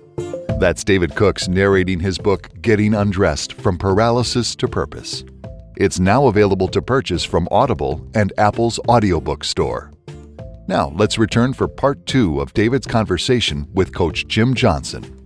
[0.59, 5.23] That's David Cooks narrating his book, Getting Undressed From Paralysis to Purpose.
[5.77, 9.91] It's now available to purchase from Audible and Apple's audiobook store.
[10.67, 15.19] Now, let's return for part two of David's conversation with Coach Jim Johnson.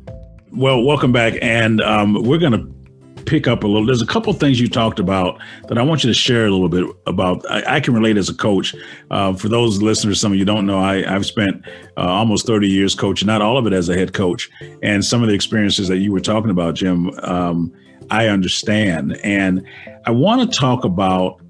[0.52, 1.34] Well, welcome back.
[1.42, 3.86] And um, we're going to pick up a little.
[3.86, 6.70] There's a couple things you talked about that I want you to share a little
[6.70, 7.44] bit about.
[7.52, 8.74] I, I can relate as a coach.
[9.12, 11.64] Uh, for those listeners, some of you don't know, I, have spent
[11.98, 14.50] uh, almost 30 years coaching, not all of it as a head coach.
[14.82, 17.74] And some of the experiences that you were talking about, Jim, um,
[18.10, 19.20] I understand.
[19.24, 19.66] And
[20.06, 21.42] I want to talk about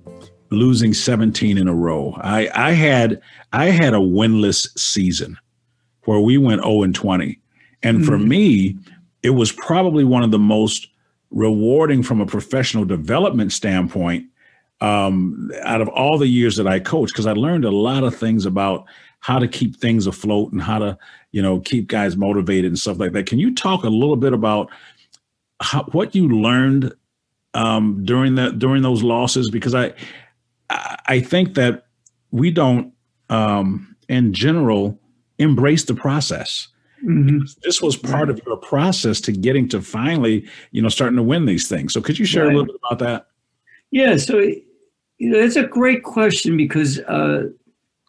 [0.49, 2.17] losing 17 in a row.
[2.21, 3.21] I, I had
[3.53, 5.37] I had a winless season
[6.05, 7.39] where we went 0 and 20.
[7.83, 8.07] And mm-hmm.
[8.07, 8.77] for me,
[9.23, 10.87] it was probably one of the most
[11.31, 14.25] rewarding from a professional development standpoint
[14.79, 18.15] um, out of all the years that I coached, because I learned a lot of
[18.15, 18.85] things about
[19.19, 20.97] how to keep things afloat and how to,
[21.31, 23.25] you know, keep guys motivated and stuff like that.
[23.25, 24.69] Can you talk a little bit about
[25.59, 26.93] how, what you learned
[27.55, 29.49] um, during that during those losses?
[29.49, 29.93] Because I
[30.69, 31.87] I think that
[32.31, 32.93] we don't,
[33.29, 34.99] um, in general,
[35.39, 36.67] embrace the process.
[37.03, 37.39] Mm-hmm.
[37.63, 41.45] This was part of your process to getting to finally, you know, starting to win
[41.45, 41.93] these things.
[41.93, 42.53] So could you share right.
[42.53, 43.27] a little bit about that?
[43.91, 47.49] Yeah, so you know, that's a great question because uh,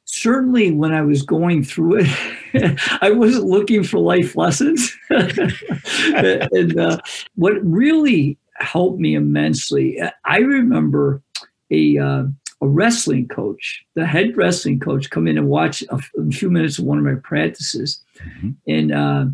[0.05, 4.97] certainly when I was going through it, I wasn't looking for life lessons.
[5.11, 6.99] and uh,
[7.37, 11.23] what really helped me immensely, I remember
[11.71, 12.25] a uh,
[12.61, 16.79] a wrestling coach, the head wrestling coach, come in and watch a, a few minutes
[16.79, 18.03] of one of my practices.
[18.19, 18.51] Mm-hmm.
[18.67, 19.27] And uh,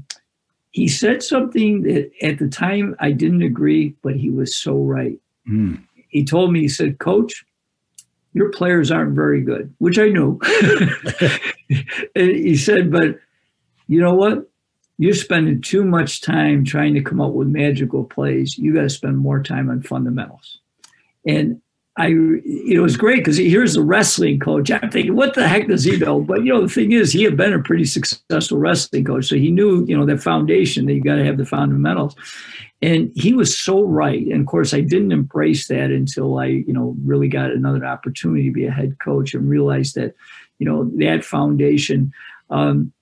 [0.73, 5.19] he said something that at the time I didn't agree, but he was so right.
[5.49, 5.83] Mm.
[6.09, 7.45] He told me, he said, Coach,
[8.35, 10.39] your players aren't very good, which I knew.
[12.17, 13.19] and he said, but
[13.87, 14.51] you know what?
[14.99, 18.59] You're spending too much time trying to come up with magical plays.
[18.59, 20.61] You got to spend more time on fundamentals.
[21.27, 21.61] And
[21.97, 24.71] I it was great because here's the wrestling coach.
[24.71, 26.21] I'm thinking, what the heck does he know?
[26.21, 29.37] But you know, the thing is, he had been a pretty successful wrestling coach, so
[29.37, 32.17] he knew you know that foundation that you got to have the fundamentals.
[32.83, 34.27] And he was so right.
[34.27, 38.49] And of course, I didn't embrace that until I you know really got another opportunity
[38.49, 40.15] to be a head coach and realized that
[40.59, 42.13] you know that foundation.
[42.51, 42.93] Um,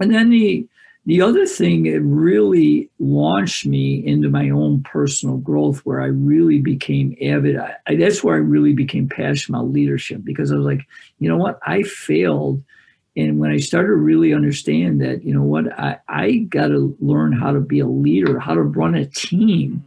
[0.00, 0.66] and then the
[1.06, 6.60] the other thing that really launched me into my own personal growth where i really
[6.60, 10.66] became avid I, I, that's where i really became passionate about leadership because i was
[10.66, 10.86] like
[11.20, 11.60] you know what?
[11.64, 12.62] I failed
[13.16, 16.96] and when I started to really understand that, you know what, I, I got to
[17.00, 19.82] learn how to be a leader, how to run a team.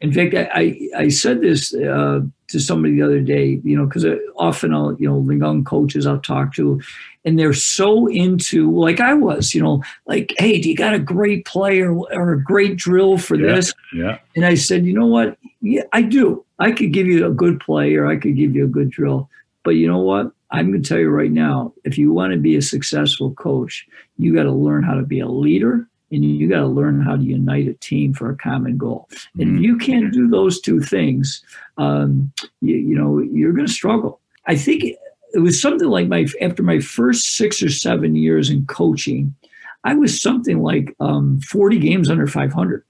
[0.00, 3.86] In fact, I, I, I said this uh, to somebody the other day, you know,
[3.86, 4.06] because
[4.36, 6.80] often I'll, you know, the young coaches I'll talk to,
[7.24, 10.98] and they're so into, like I was, you know, like, hey, do you got a
[10.98, 13.74] great play or, or a great drill for Yeah, this?
[13.92, 14.18] yeah.
[14.36, 15.36] And I said, you know what?
[15.60, 16.44] Yeah, I do.
[16.60, 19.28] I could give you a good play or I could give you a good drill.
[19.62, 20.32] But you know what?
[20.50, 23.86] I'm going to tell you right now if you want to be a successful coach,
[24.16, 27.16] you got to learn how to be a leader and you got to learn how
[27.16, 29.08] to unite a team for a common goal.
[29.38, 31.42] And if you can't do those two things,
[31.78, 34.20] um, you, you know, you're going to struggle.
[34.46, 38.66] I think it was something like my after my first six or seven years in
[38.66, 39.34] coaching,
[39.84, 42.84] I was something like um, 40 games under 500.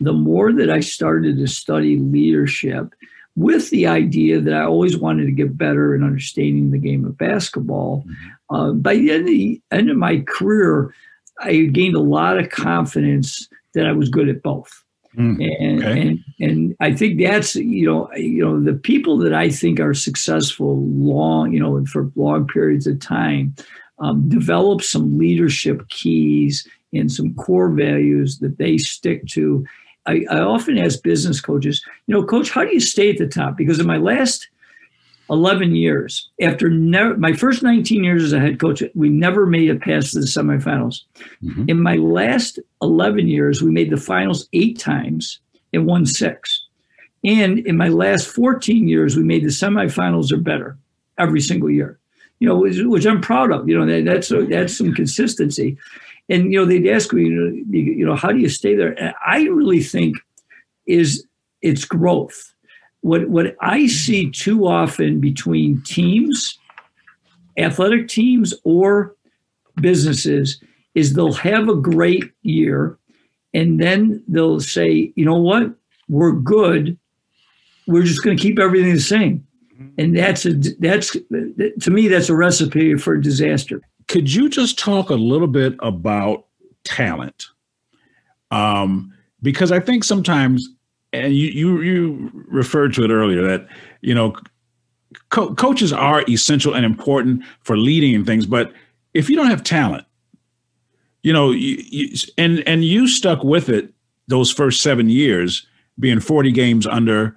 [0.00, 2.94] The more that I started to study leadership,
[3.40, 7.16] with the idea that I always wanted to get better in understanding the game of
[7.16, 8.04] basketball,
[8.50, 10.94] uh, by the end of, the end of my career,
[11.40, 14.70] I gained a lot of confidence that I was good at both.
[15.16, 16.00] Mm, And, okay.
[16.00, 19.92] and and I think that's you know you know the people that I think are
[19.92, 23.56] successful long you know for long periods of time
[23.98, 29.64] um, develop some leadership keys and some core values that they stick to.
[30.06, 33.26] I, I often ask business coaches, you know, coach, how do you stay at the
[33.26, 33.56] top?
[33.56, 34.48] Because in my last
[35.30, 39.70] 11 years, after never, my first 19 years as a head coach, we never made
[39.70, 41.02] it past the semifinals.
[41.44, 41.68] Mhm.
[41.68, 45.38] In my last 11 years, we made the finals eight times
[45.72, 46.66] and won six.
[47.22, 50.76] And in my last 14 years, we made the semifinals or better
[51.18, 51.98] every single year.
[52.40, 53.68] You know, which, which I'm proud of.
[53.68, 55.76] You know, that, that's that's some consistency.
[56.30, 58.92] And you know, they'd ask me, you know, you know, how do you stay there?
[58.92, 60.16] And I really think
[60.86, 61.26] is
[61.60, 62.54] it's growth.
[63.00, 66.58] What what I see too often between teams,
[67.58, 69.14] athletic teams or
[69.80, 70.62] businesses,
[70.94, 72.96] is they'll have a great year,
[73.52, 75.74] and then they'll say, you know what,
[76.08, 76.96] we're good.
[77.86, 79.88] We're just going to keep everything the same, mm-hmm.
[79.98, 81.16] and that's a that's
[81.80, 83.80] to me that's a recipe for disaster.
[84.10, 86.46] Could you just talk a little bit about
[86.82, 87.46] talent?
[88.50, 90.68] Um, because I think sometimes,
[91.12, 93.68] and you you you referred to it earlier that
[94.00, 94.34] you know,
[95.28, 98.72] co- coaches are essential and important for leading and things, but
[99.14, 100.04] if you don't have talent,
[101.22, 103.94] you know, you, you, and and you stuck with it
[104.26, 105.64] those first seven years,
[106.00, 107.36] being forty games under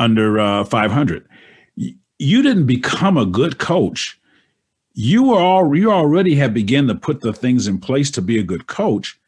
[0.00, 1.24] under uh, five hundred.
[1.76, 4.19] You didn't become a good coach
[4.94, 8.38] you are all you already have begun to put the things in place to be
[8.38, 9.18] a good coach.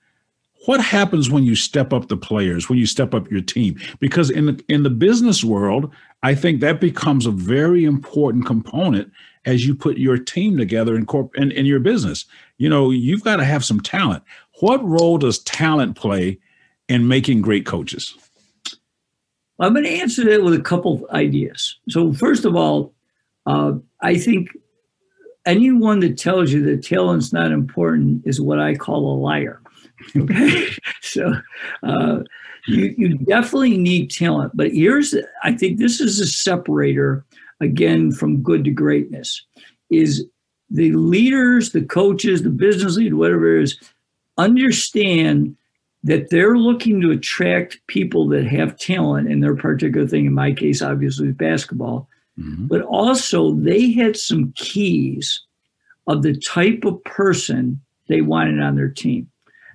[0.66, 3.80] What happens when you step up the players when you step up your team?
[3.98, 5.92] Because in the in the business world
[6.24, 9.10] i think that becomes a very important component
[9.44, 12.26] as you put your team together in corp in, in your business.
[12.58, 14.22] You know you've got to have some talent.
[14.60, 16.38] What role does talent play
[16.88, 18.16] in making great coaches?
[19.58, 21.78] I'm going to answer that with a couple of ideas.
[21.88, 22.92] So, first of all,
[23.46, 24.56] uh, I think
[25.46, 29.60] anyone that tells you that talent's not important is what I call a liar.
[30.16, 30.66] Okay,
[31.00, 31.32] so
[31.84, 32.22] uh,
[32.66, 35.14] you you definitely need talent, but here's
[35.44, 37.24] I think this is a separator
[37.60, 39.46] again from good to greatness.
[39.90, 40.26] Is
[40.70, 43.78] the leaders, the coaches, the business leader, whatever it is,
[44.38, 45.56] understand
[46.02, 50.26] that they're looking to attract people that have talent in their particular thing.
[50.26, 52.08] In my case, obviously, basketball,
[52.42, 52.68] Mhm.
[52.68, 55.40] but also they had some keys
[56.06, 59.28] of the type of person they wanted on their team.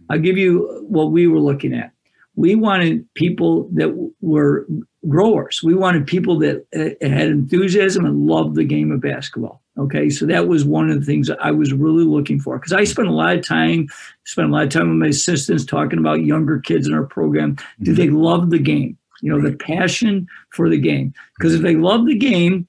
[0.10, 1.92] I'll give you what we were looking at.
[2.36, 4.68] We wanted people that were
[5.08, 5.62] growers.
[5.64, 9.62] We wanted people that uh, had enthusiasm and loved the game of basketball.
[9.78, 12.74] Okay, so that was one of the things that I was really looking for because
[12.74, 13.88] I spent a lot of time,
[14.26, 17.58] spent a lot of time with my assistants talking about younger kids in our program.
[17.84, 18.97] Do they love the game?
[19.22, 21.14] You know, the passion for the game.
[21.38, 22.68] Because if they love the game,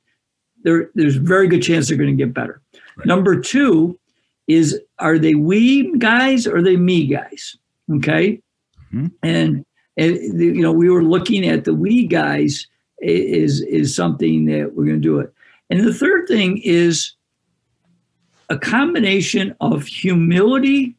[0.64, 2.61] there, there's very good chance they're going to get better.
[3.05, 3.99] Number two
[4.46, 7.57] is are they we guys or are they me guys?
[7.96, 8.40] Okay.
[8.92, 9.12] Mhm.
[9.22, 9.64] And,
[9.96, 12.66] and you know, we were looking at the we guys
[13.01, 15.32] is is something that we're going to do it.
[15.70, 17.12] And the third thing is
[18.49, 20.96] a combination of humility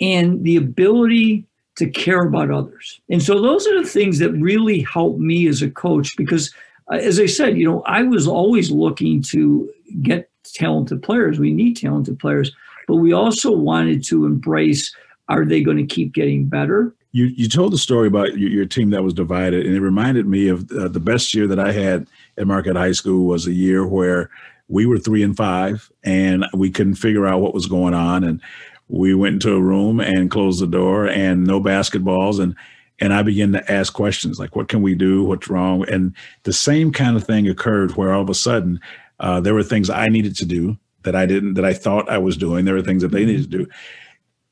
[0.00, 1.46] and the ability
[1.76, 3.00] to care about others.
[3.08, 6.52] And so those are the things that really help me as a coach because
[6.90, 9.70] uh, as I said, you know, I was always looking to
[10.02, 11.38] get talented players.
[11.38, 12.52] We need talented players,
[12.88, 14.94] but we also wanted to embrace
[15.28, 16.94] are they going to keep getting better?
[17.12, 20.26] You you told the story about your, your team that was divided, and it reminded
[20.26, 23.52] me of uh, the best year that I had at Market High School was a
[23.52, 24.30] year where
[24.68, 28.40] we were three and five, and we couldn't figure out what was going on, and
[28.88, 32.54] we went into a room and closed the door, and no basketballs, and
[33.00, 35.24] and I began to ask questions like, "What can we do?
[35.24, 36.14] What's wrong?" And
[36.44, 38.80] the same kind of thing occurred where all of a sudden
[39.20, 42.18] uh, there were things I needed to do that I didn't that I thought I
[42.18, 42.64] was doing.
[42.64, 43.66] There were things that they needed to do.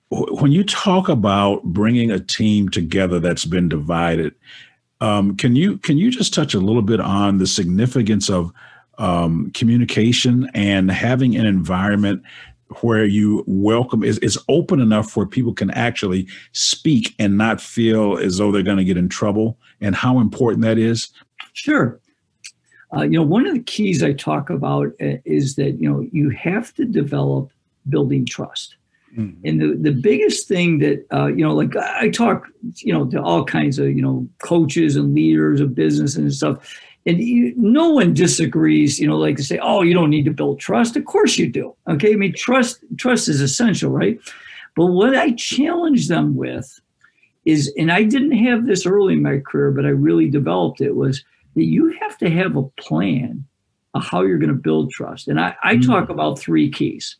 [0.08, 4.34] When you talk about bringing a team together that's been divided,
[5.00, 8.52] um, can you can you just touch a little bit on the significance of
[8.98, 12.22] um, communication and having an environment
[12.82, 18.16] where you welcome is, is open enough where people can actually speak and not feel
[18.18, 21.10] as though they're going to get in trouble and how important that is?
[21.52, 22.00] Sure.
[22.96, 26.04] Uh, you know one of the keys i talk about uh, is that you know
[26.10, 27.50] you have to develop
[27.88, 28.76] building trust.
[29.16, 29.36] Mm.
[29.44, 32.46] and the, the biggest thing that uh, you know like i talk
[32.76, 36.80] you know to all kinds of you know coaches and leaders of business and stuff
[37.06, 40.32] and you, no one disagrees you know like to say oh you don't need to
[40.32, 40.96] build trust.
[40.96, 42.12] Of course you do okay?
[42.12, 44.18] I mean trust trust is essential right?
[44.76, 46.80] But what i challenge them with
[47.44, 50.94] is and i didn't have this early in my career but i really developed it
[50.94, 51.24] was
[51.56, 53.44] that you have to have a plan
[53.94, 55.28] of how you're going to build trust.
[55.28, 55.90] And i, I mm-hmm.
[55.90, 57.16] talk about three keys.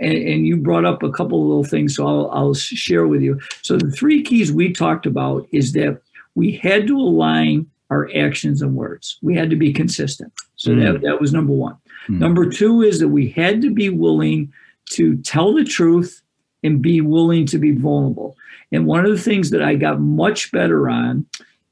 [0.00, 3.22] And, and, you brought up a couple of little things so I'll, I'll share with
[3.22, 3.40] you.
[3.62, 6.02] So the three keys we talked about is that
[6.34, 9.18] we had to align our actions and words.
[9.22, 10.32] We had to be consistent.
[10.56, 10.92] So mm.
[10.92, 11.76] that, that was number one.
[12.08, 12.18] Mm.
[12.18, 14.52] Number two is that we had to be willing
[14.90, 16.22] to tell the truth
[16.62, 18.36] and be willing to be vulnerable.
[18.72, 21.26] And one of the things that I got much better on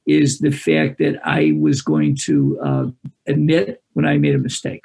[0.07, 2.87] is the fact that I was going to uh,
[3.27, 4.83] admit when I made a mistake.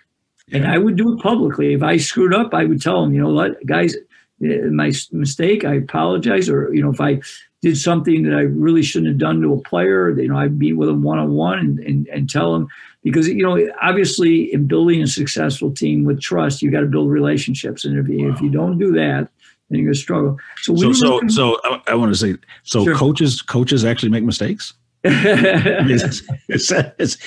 [0.47, 0.57] Yeah.
[0.57, 1.73] And I would do it publicly.
[1.73, 3.95] If I screwed up, I would tell them, you know what, guys,
[4.43, 6.49] eh, my mistake, I apologize.
[6.49, 7.21] Or, you know, if I
[7.62, 10.74] did something that I really shouldn't have done to a player, you know, I'd meet
[10.74, 12.68] with them one on one and and tell them
[13.03, 17.09] because you know obviously in building a successful team with trust, you got to build
[17.09, 18.34] relationships, and if you, wow.
[18.34, 19.30] if you don't do that,
[19.70, 20.38] then you're going to struggle.
[20.62, 22.95] So so so, so I, I, want to say so sure.
[22.95, 24.74] coaches coaches actually make mistakes.
[25.03, 27.18] it's, it's, it's,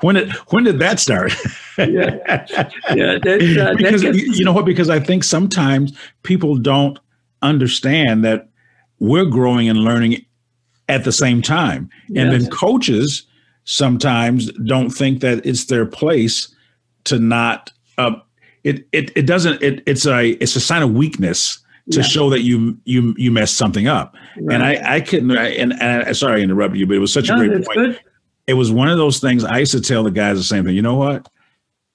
[0.00, 1.32] when did when did that start?
[1.78, 2.18] yeah,
[2.94, 3.18] yeah.
[3.22, 4.66] That, uh, because you know what?
[4.66, 6.98] Because I think sometimes people don't
[7.40, 8.48] understand that
[9.04, 10.24] we're growing and learning
[10.88, 11.90] at the same time.
[12.08, 12.42] And yes.
[12.42, 13.26] then coaches
[13.64, 16.54] sometimes don't think that it's their place
[17.04, 18.12] to not uh,
[18.62, 21.58] it, it it doesn't it, it's a it's a sign of weakness
[21.90, 22.06] to yeah.
[22.06, 24.16] show that you you you messed something up.
[24.40, 24.54] Right.
[24.54, 27.28] And I I couldn't and, and I, sorry I interrupted you, but it was such
[27.28, 27.76] no, a great point.
[27.76, 28.00] Good.
[28.46, 30.74] It was one of those things I used to tell the guys the same thing.
[30.74, 31.28] You know what?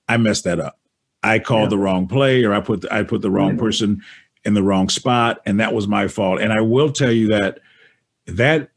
[0.08, 0.80] I messed that up.
[1.22, 1.70] I called yeah.
[1.70, 3.60] the wrong play, or I put the, I put the wrong right.
[3.60, 4.02] person
[4.46, 6.42] in the wrong spot, and that was my fault.
[6.42, 7.60] And I will tell you that
[8.26, 8.70] that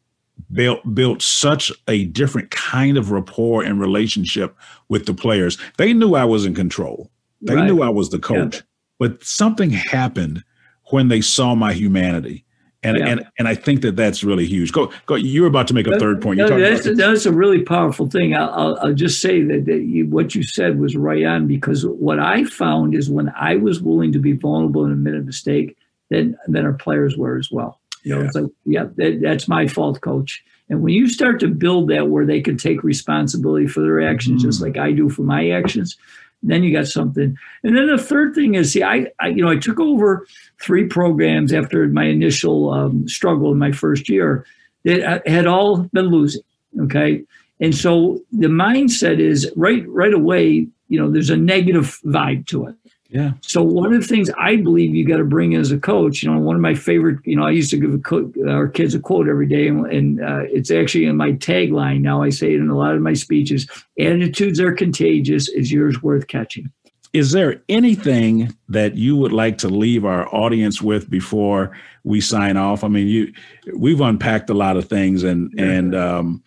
[0.53, 4.57] built built such a different kind of rapport and relationship
[4.89, 5.59] with the players.
[5.79, 7.11] They knew I was in control.
[7.41, 7.67] They right.
[7.67, 8.61] knew I was the coach, yeah.
[8.99, 10.45] but something happened
[10.91, 12.45] when they saw my humanity.
[12.85, 13.07] And, yeah.
[13.07, 14.73] and and I think that that's really huge.
[14.73, 15.15] Go go.
[15.15, 16.39] You're about to make a third point.
[16.39, 18.35] No, that's, that's a really powerful thing.
[18.35, 21.87] I'll, I'll, I'll just say that, that you, what you said was right on because
[21.87, 25.77] what I found is when I was willing to be vulnerable and admit a mistake,
[26.11, 27.79] then then our players were as well.
[28.03, 30.45] You know, it's like, yeah, that, that's my fault, coach.
[30.69, 34.43] And when you start to build that where they can take responsibility for their actions,
[34.43, 34.49] mm-hmm.
[34.49, 35.97] just like I do for my actions,
[36.43, 37.37] then you got something.
[37.63, 40.27] And then the third thing is, see, I, I you know, I took over
[40.63, 44.47] three programs after my initial um, struggle in my first year
[44.85, 46.43] that had all been losing.
[46.81, 47.25] Okay.
[47.61, 52.67] And so the mindset is right, right away, you know, there's a negative vibe to
[52.67, 52.75] it.
[53.13, 53.33] Yeah.
[53.43, 56.33] So one of the things I believe you got to bring as a coach, you
[56.33, 58.99] know, one of my favorite, you know, I used to give co- our kids a
[58.99, 62.23] quote every day, and, and uh, it's actually in my tagline now.
[62.23, 63.69] I say it in a lot of my speeches:
[64.01, 65.51] "Attitudes are contagious.
[65.51, 66.73] Is yours worth catching?"
[67.13, 72.57] Is there anything that you would like to leave our audience with before we sign
[72.57, 72.83] off?
[72.83, 73.33] I mean, you,
[73.77, 76.43] we've unpacked a lot of things, and and um,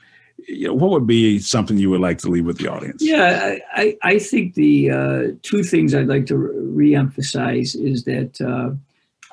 [0.47, 3.01] you know, what would be something you would like to leave with the audience?
[3.03, 8.71] Yeah, I, I think the uh, two things I'd like to reemphasize is that uh,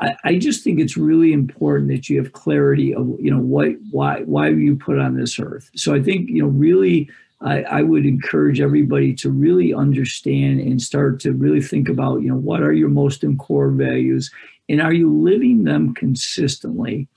[0.00, 3.68] I, I, just think it's really important that you have clarity of you know what
[3.90, 5.70] why why were you put on this earth.
[5.76, 7.10] So I think you know really.
[7.44, 12.28] I, I would encourage everybody to really understand and start to really think about, you
[12.28, 14.30] know, what are your most core values
[14.68, 17.08] and are you living them consistently?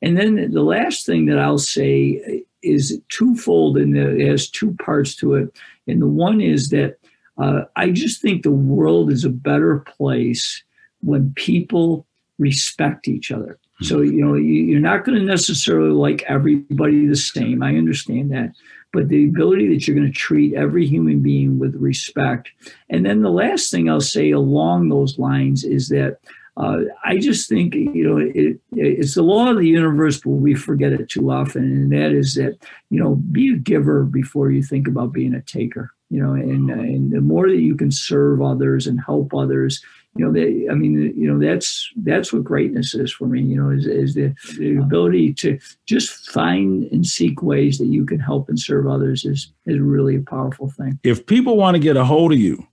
[0.00, 5.14] And then the last thing that I'll say is twofold and it has two parts
[5.16, 5.56] to it.
[5.86, 6.98] And the one is that
[7.38, 10.62] uh, I just think the world is a better place
[11.00, 12.06] when people
[12.38, 13.58] respect each other.
[13.80, 17.64] So, you know, you're not going to necessarily like everybody the same.
[17.64, 18.52] I understand that.
[18.92, 22.50] But the ability that you're going to treat every human being with respect.
[22.90, 26.18] And then the last thing I'll say along those lines is that
[26.56, 30.54] uh, I just think you know it, it's the law of the universe, but we
[30.54, 32.58] forget it too often, and that is that
[32.90, 35.92] you know be a giver before you think about being a taker.
[36.10, 39.82] You know, and and the more that you can serve others and help others,
[40.14, 43.40] you know, they, I mean, you know, that's that's what greatness is for me.
[43.40, 48.04] You know, is, is the, the ability to just find and seek ways that you
[48.04, 50.98] can help and serve others is is really a powerful thing.
[51.02, 52.66] If people want to get a hold of you,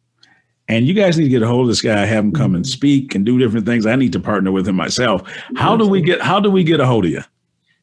[0.67, 2.65] and you guys need to get a hold of this guy, have him come and
[2.65, 2.71] mm-hmm.
[2.71, 3.85] speak and do different things.
[3.85, 5.23] I need to partner with him myself.
[5.55, 7.23] How do we get how do we get a hold of you?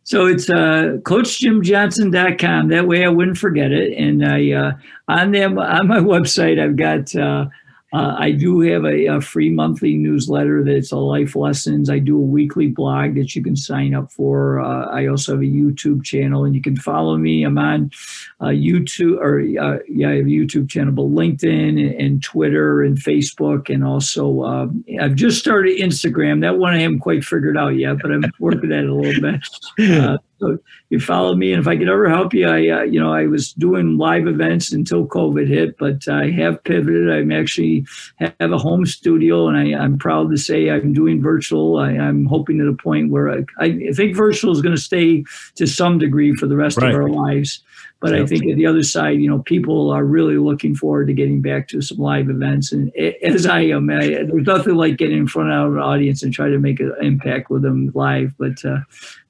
[0.04, 2.68] So it's uh, CoachJimJohnson.com.
[2.68, 3.92] That way I wouldn't forget it.
[3.98, 4.72] And I uh,
[5.08, 7.46] on them on my website I've got uh,
[7.92, 11.88] uh, I do have a, a, free monthly newsletter that's a life lessons.
[11.88, 14.60] I do a weekly blog that you can sign up for.
[14.60, 17.44] Uh, I also have a YouTube channel, and you can follow me.
[17.44, 17.92] I'm on
[18.40, 22.82] uh, YouTube, or uh, yeah, I have a YouTube channel, but LinkedIn and, and Twitter
[22.82, 26.40] and Facebook, and also um, I've just started Instagram.
[26.40, 29.22] That one I haven't quite figured out yet, but I'm working at it a little
[29.22, 30.20] bit.
[30.38, 30.58] So
[30.90, 33.26] you follow me, and if I could ever help you, I uh, you know I
[33.26, 37.10] was doing live events until COVID hit, but I have pivoted.
[37.10, 37.86] I'm actually
[38.18, 41.78] have a home studio, and I, am proud to say I'm doing virtual.
[41.78, 45.24] I, am hoping at the point where I, I think virtual is going to stay
[45.54, 46.90] to some degree for the rest right.
[46.90, 47.62] of our lives.
[47.98, 51.14] But I think at the other side, you know, people are really looking forward to
[51.14, 52.70] getting back to some live events.
[52.70, 56.32] And as I am, I, there's nothing like getting in front of an audience and
[56.32, 58.34] try to make an impact with them live.
[58.38, 58.80] But uh,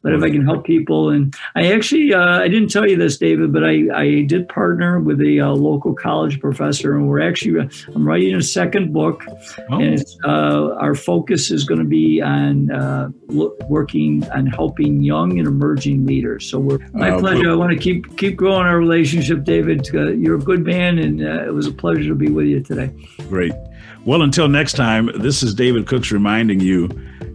[0.07, 3.17] but if I can help people, and I actually uh, I didn't tell you this,
[3.17, 7.69] David, but I I did partner with a uh, local college professor, and we're actually
[7.93, 9.25] I'm writing a second book,
[9.69, 9.81] oh.
[9.81, 13.09] and uh, our focus is going to be on uh,
[13.69, 16.49] working on helping young and emerging leaders.
[16.49, 17.43] So we're my oh, pleasure.
[17.43, 17.55] Cool.
[17.55, 19.93] I want to keep keep growing our relationship, David.
[19.93, 22.63] Uh, you're a good man, and uh, it was a pleasure to be with you
[22.63, 22.93] today.
[23.29, 23.55] Great.
[24.05, 26.87] Well, until next time, this is David Cooks reminding you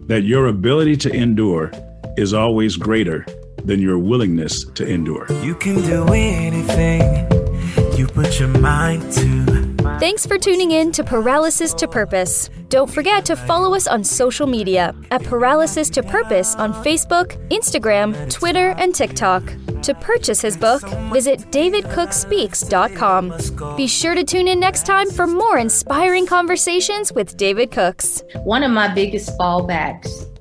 [0.06, 1.70] that your ability to endure
[2.16, 3.24] is always greater
[3.64, 5.26] than your willingness to endure.
[5.42, 7.00] You can do anything
[7.96, 9.62] you put your mind to.
[9.98, 12.48] Thanks for tuning in to Paralysis to Purpose.
[12.68, 18.30] Don't forget to follow us on social media at Paralysis to Purpose on Facebook, Instagram,
[18.30, 19.44] Twitter, and TikTok.
[19.82, 20.82] To purchase his book,
[21.12, 23.76] visit davidcookspeaks.com.
[23.76, 28.24] Be sure to tune in next time for more inspiring conversations with David Cooks.
[28.44, 30.31] One of my biggest fallbacks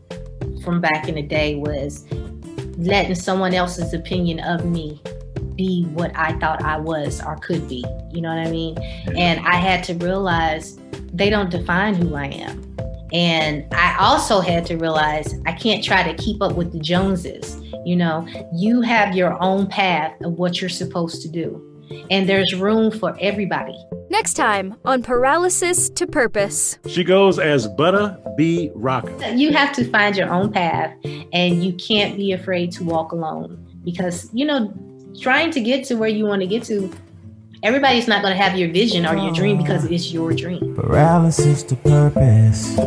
[0.63, 2.05] from back in the day was
[2.77, 5.01] letting someone else's opinion of me
[5.55, 7.85] be what I thought I was or could be.
[8.11, 8.77] You know what I mean?
[9.15, 10.79] And I had to realize
[11.13, 12.67] they don't define who I am.
[13.13, 17.61] And I also had to realize I can't try to keep up with the Joneses.
[17.85, 21.70] You know, you have your own path of what you're supposed to do
[22.09, 23.75] and there's room for everybody.
[24.09, 26.77] Next time on Paralysis to Purpose.
[26.87, 29.15] She goes as Butter B Rocker.
[29.33, 30.93] You have to find your own path
[31.31, 34.73] and you can't be afraid to walk alone because, you know,
[35.19, 36.91] trying to get to where you want to get to,
[37.63, 40.75] everybody's not going to have your vision or your dream because it's your dream.
[40.75, 42.77] Paralysis to Purpose.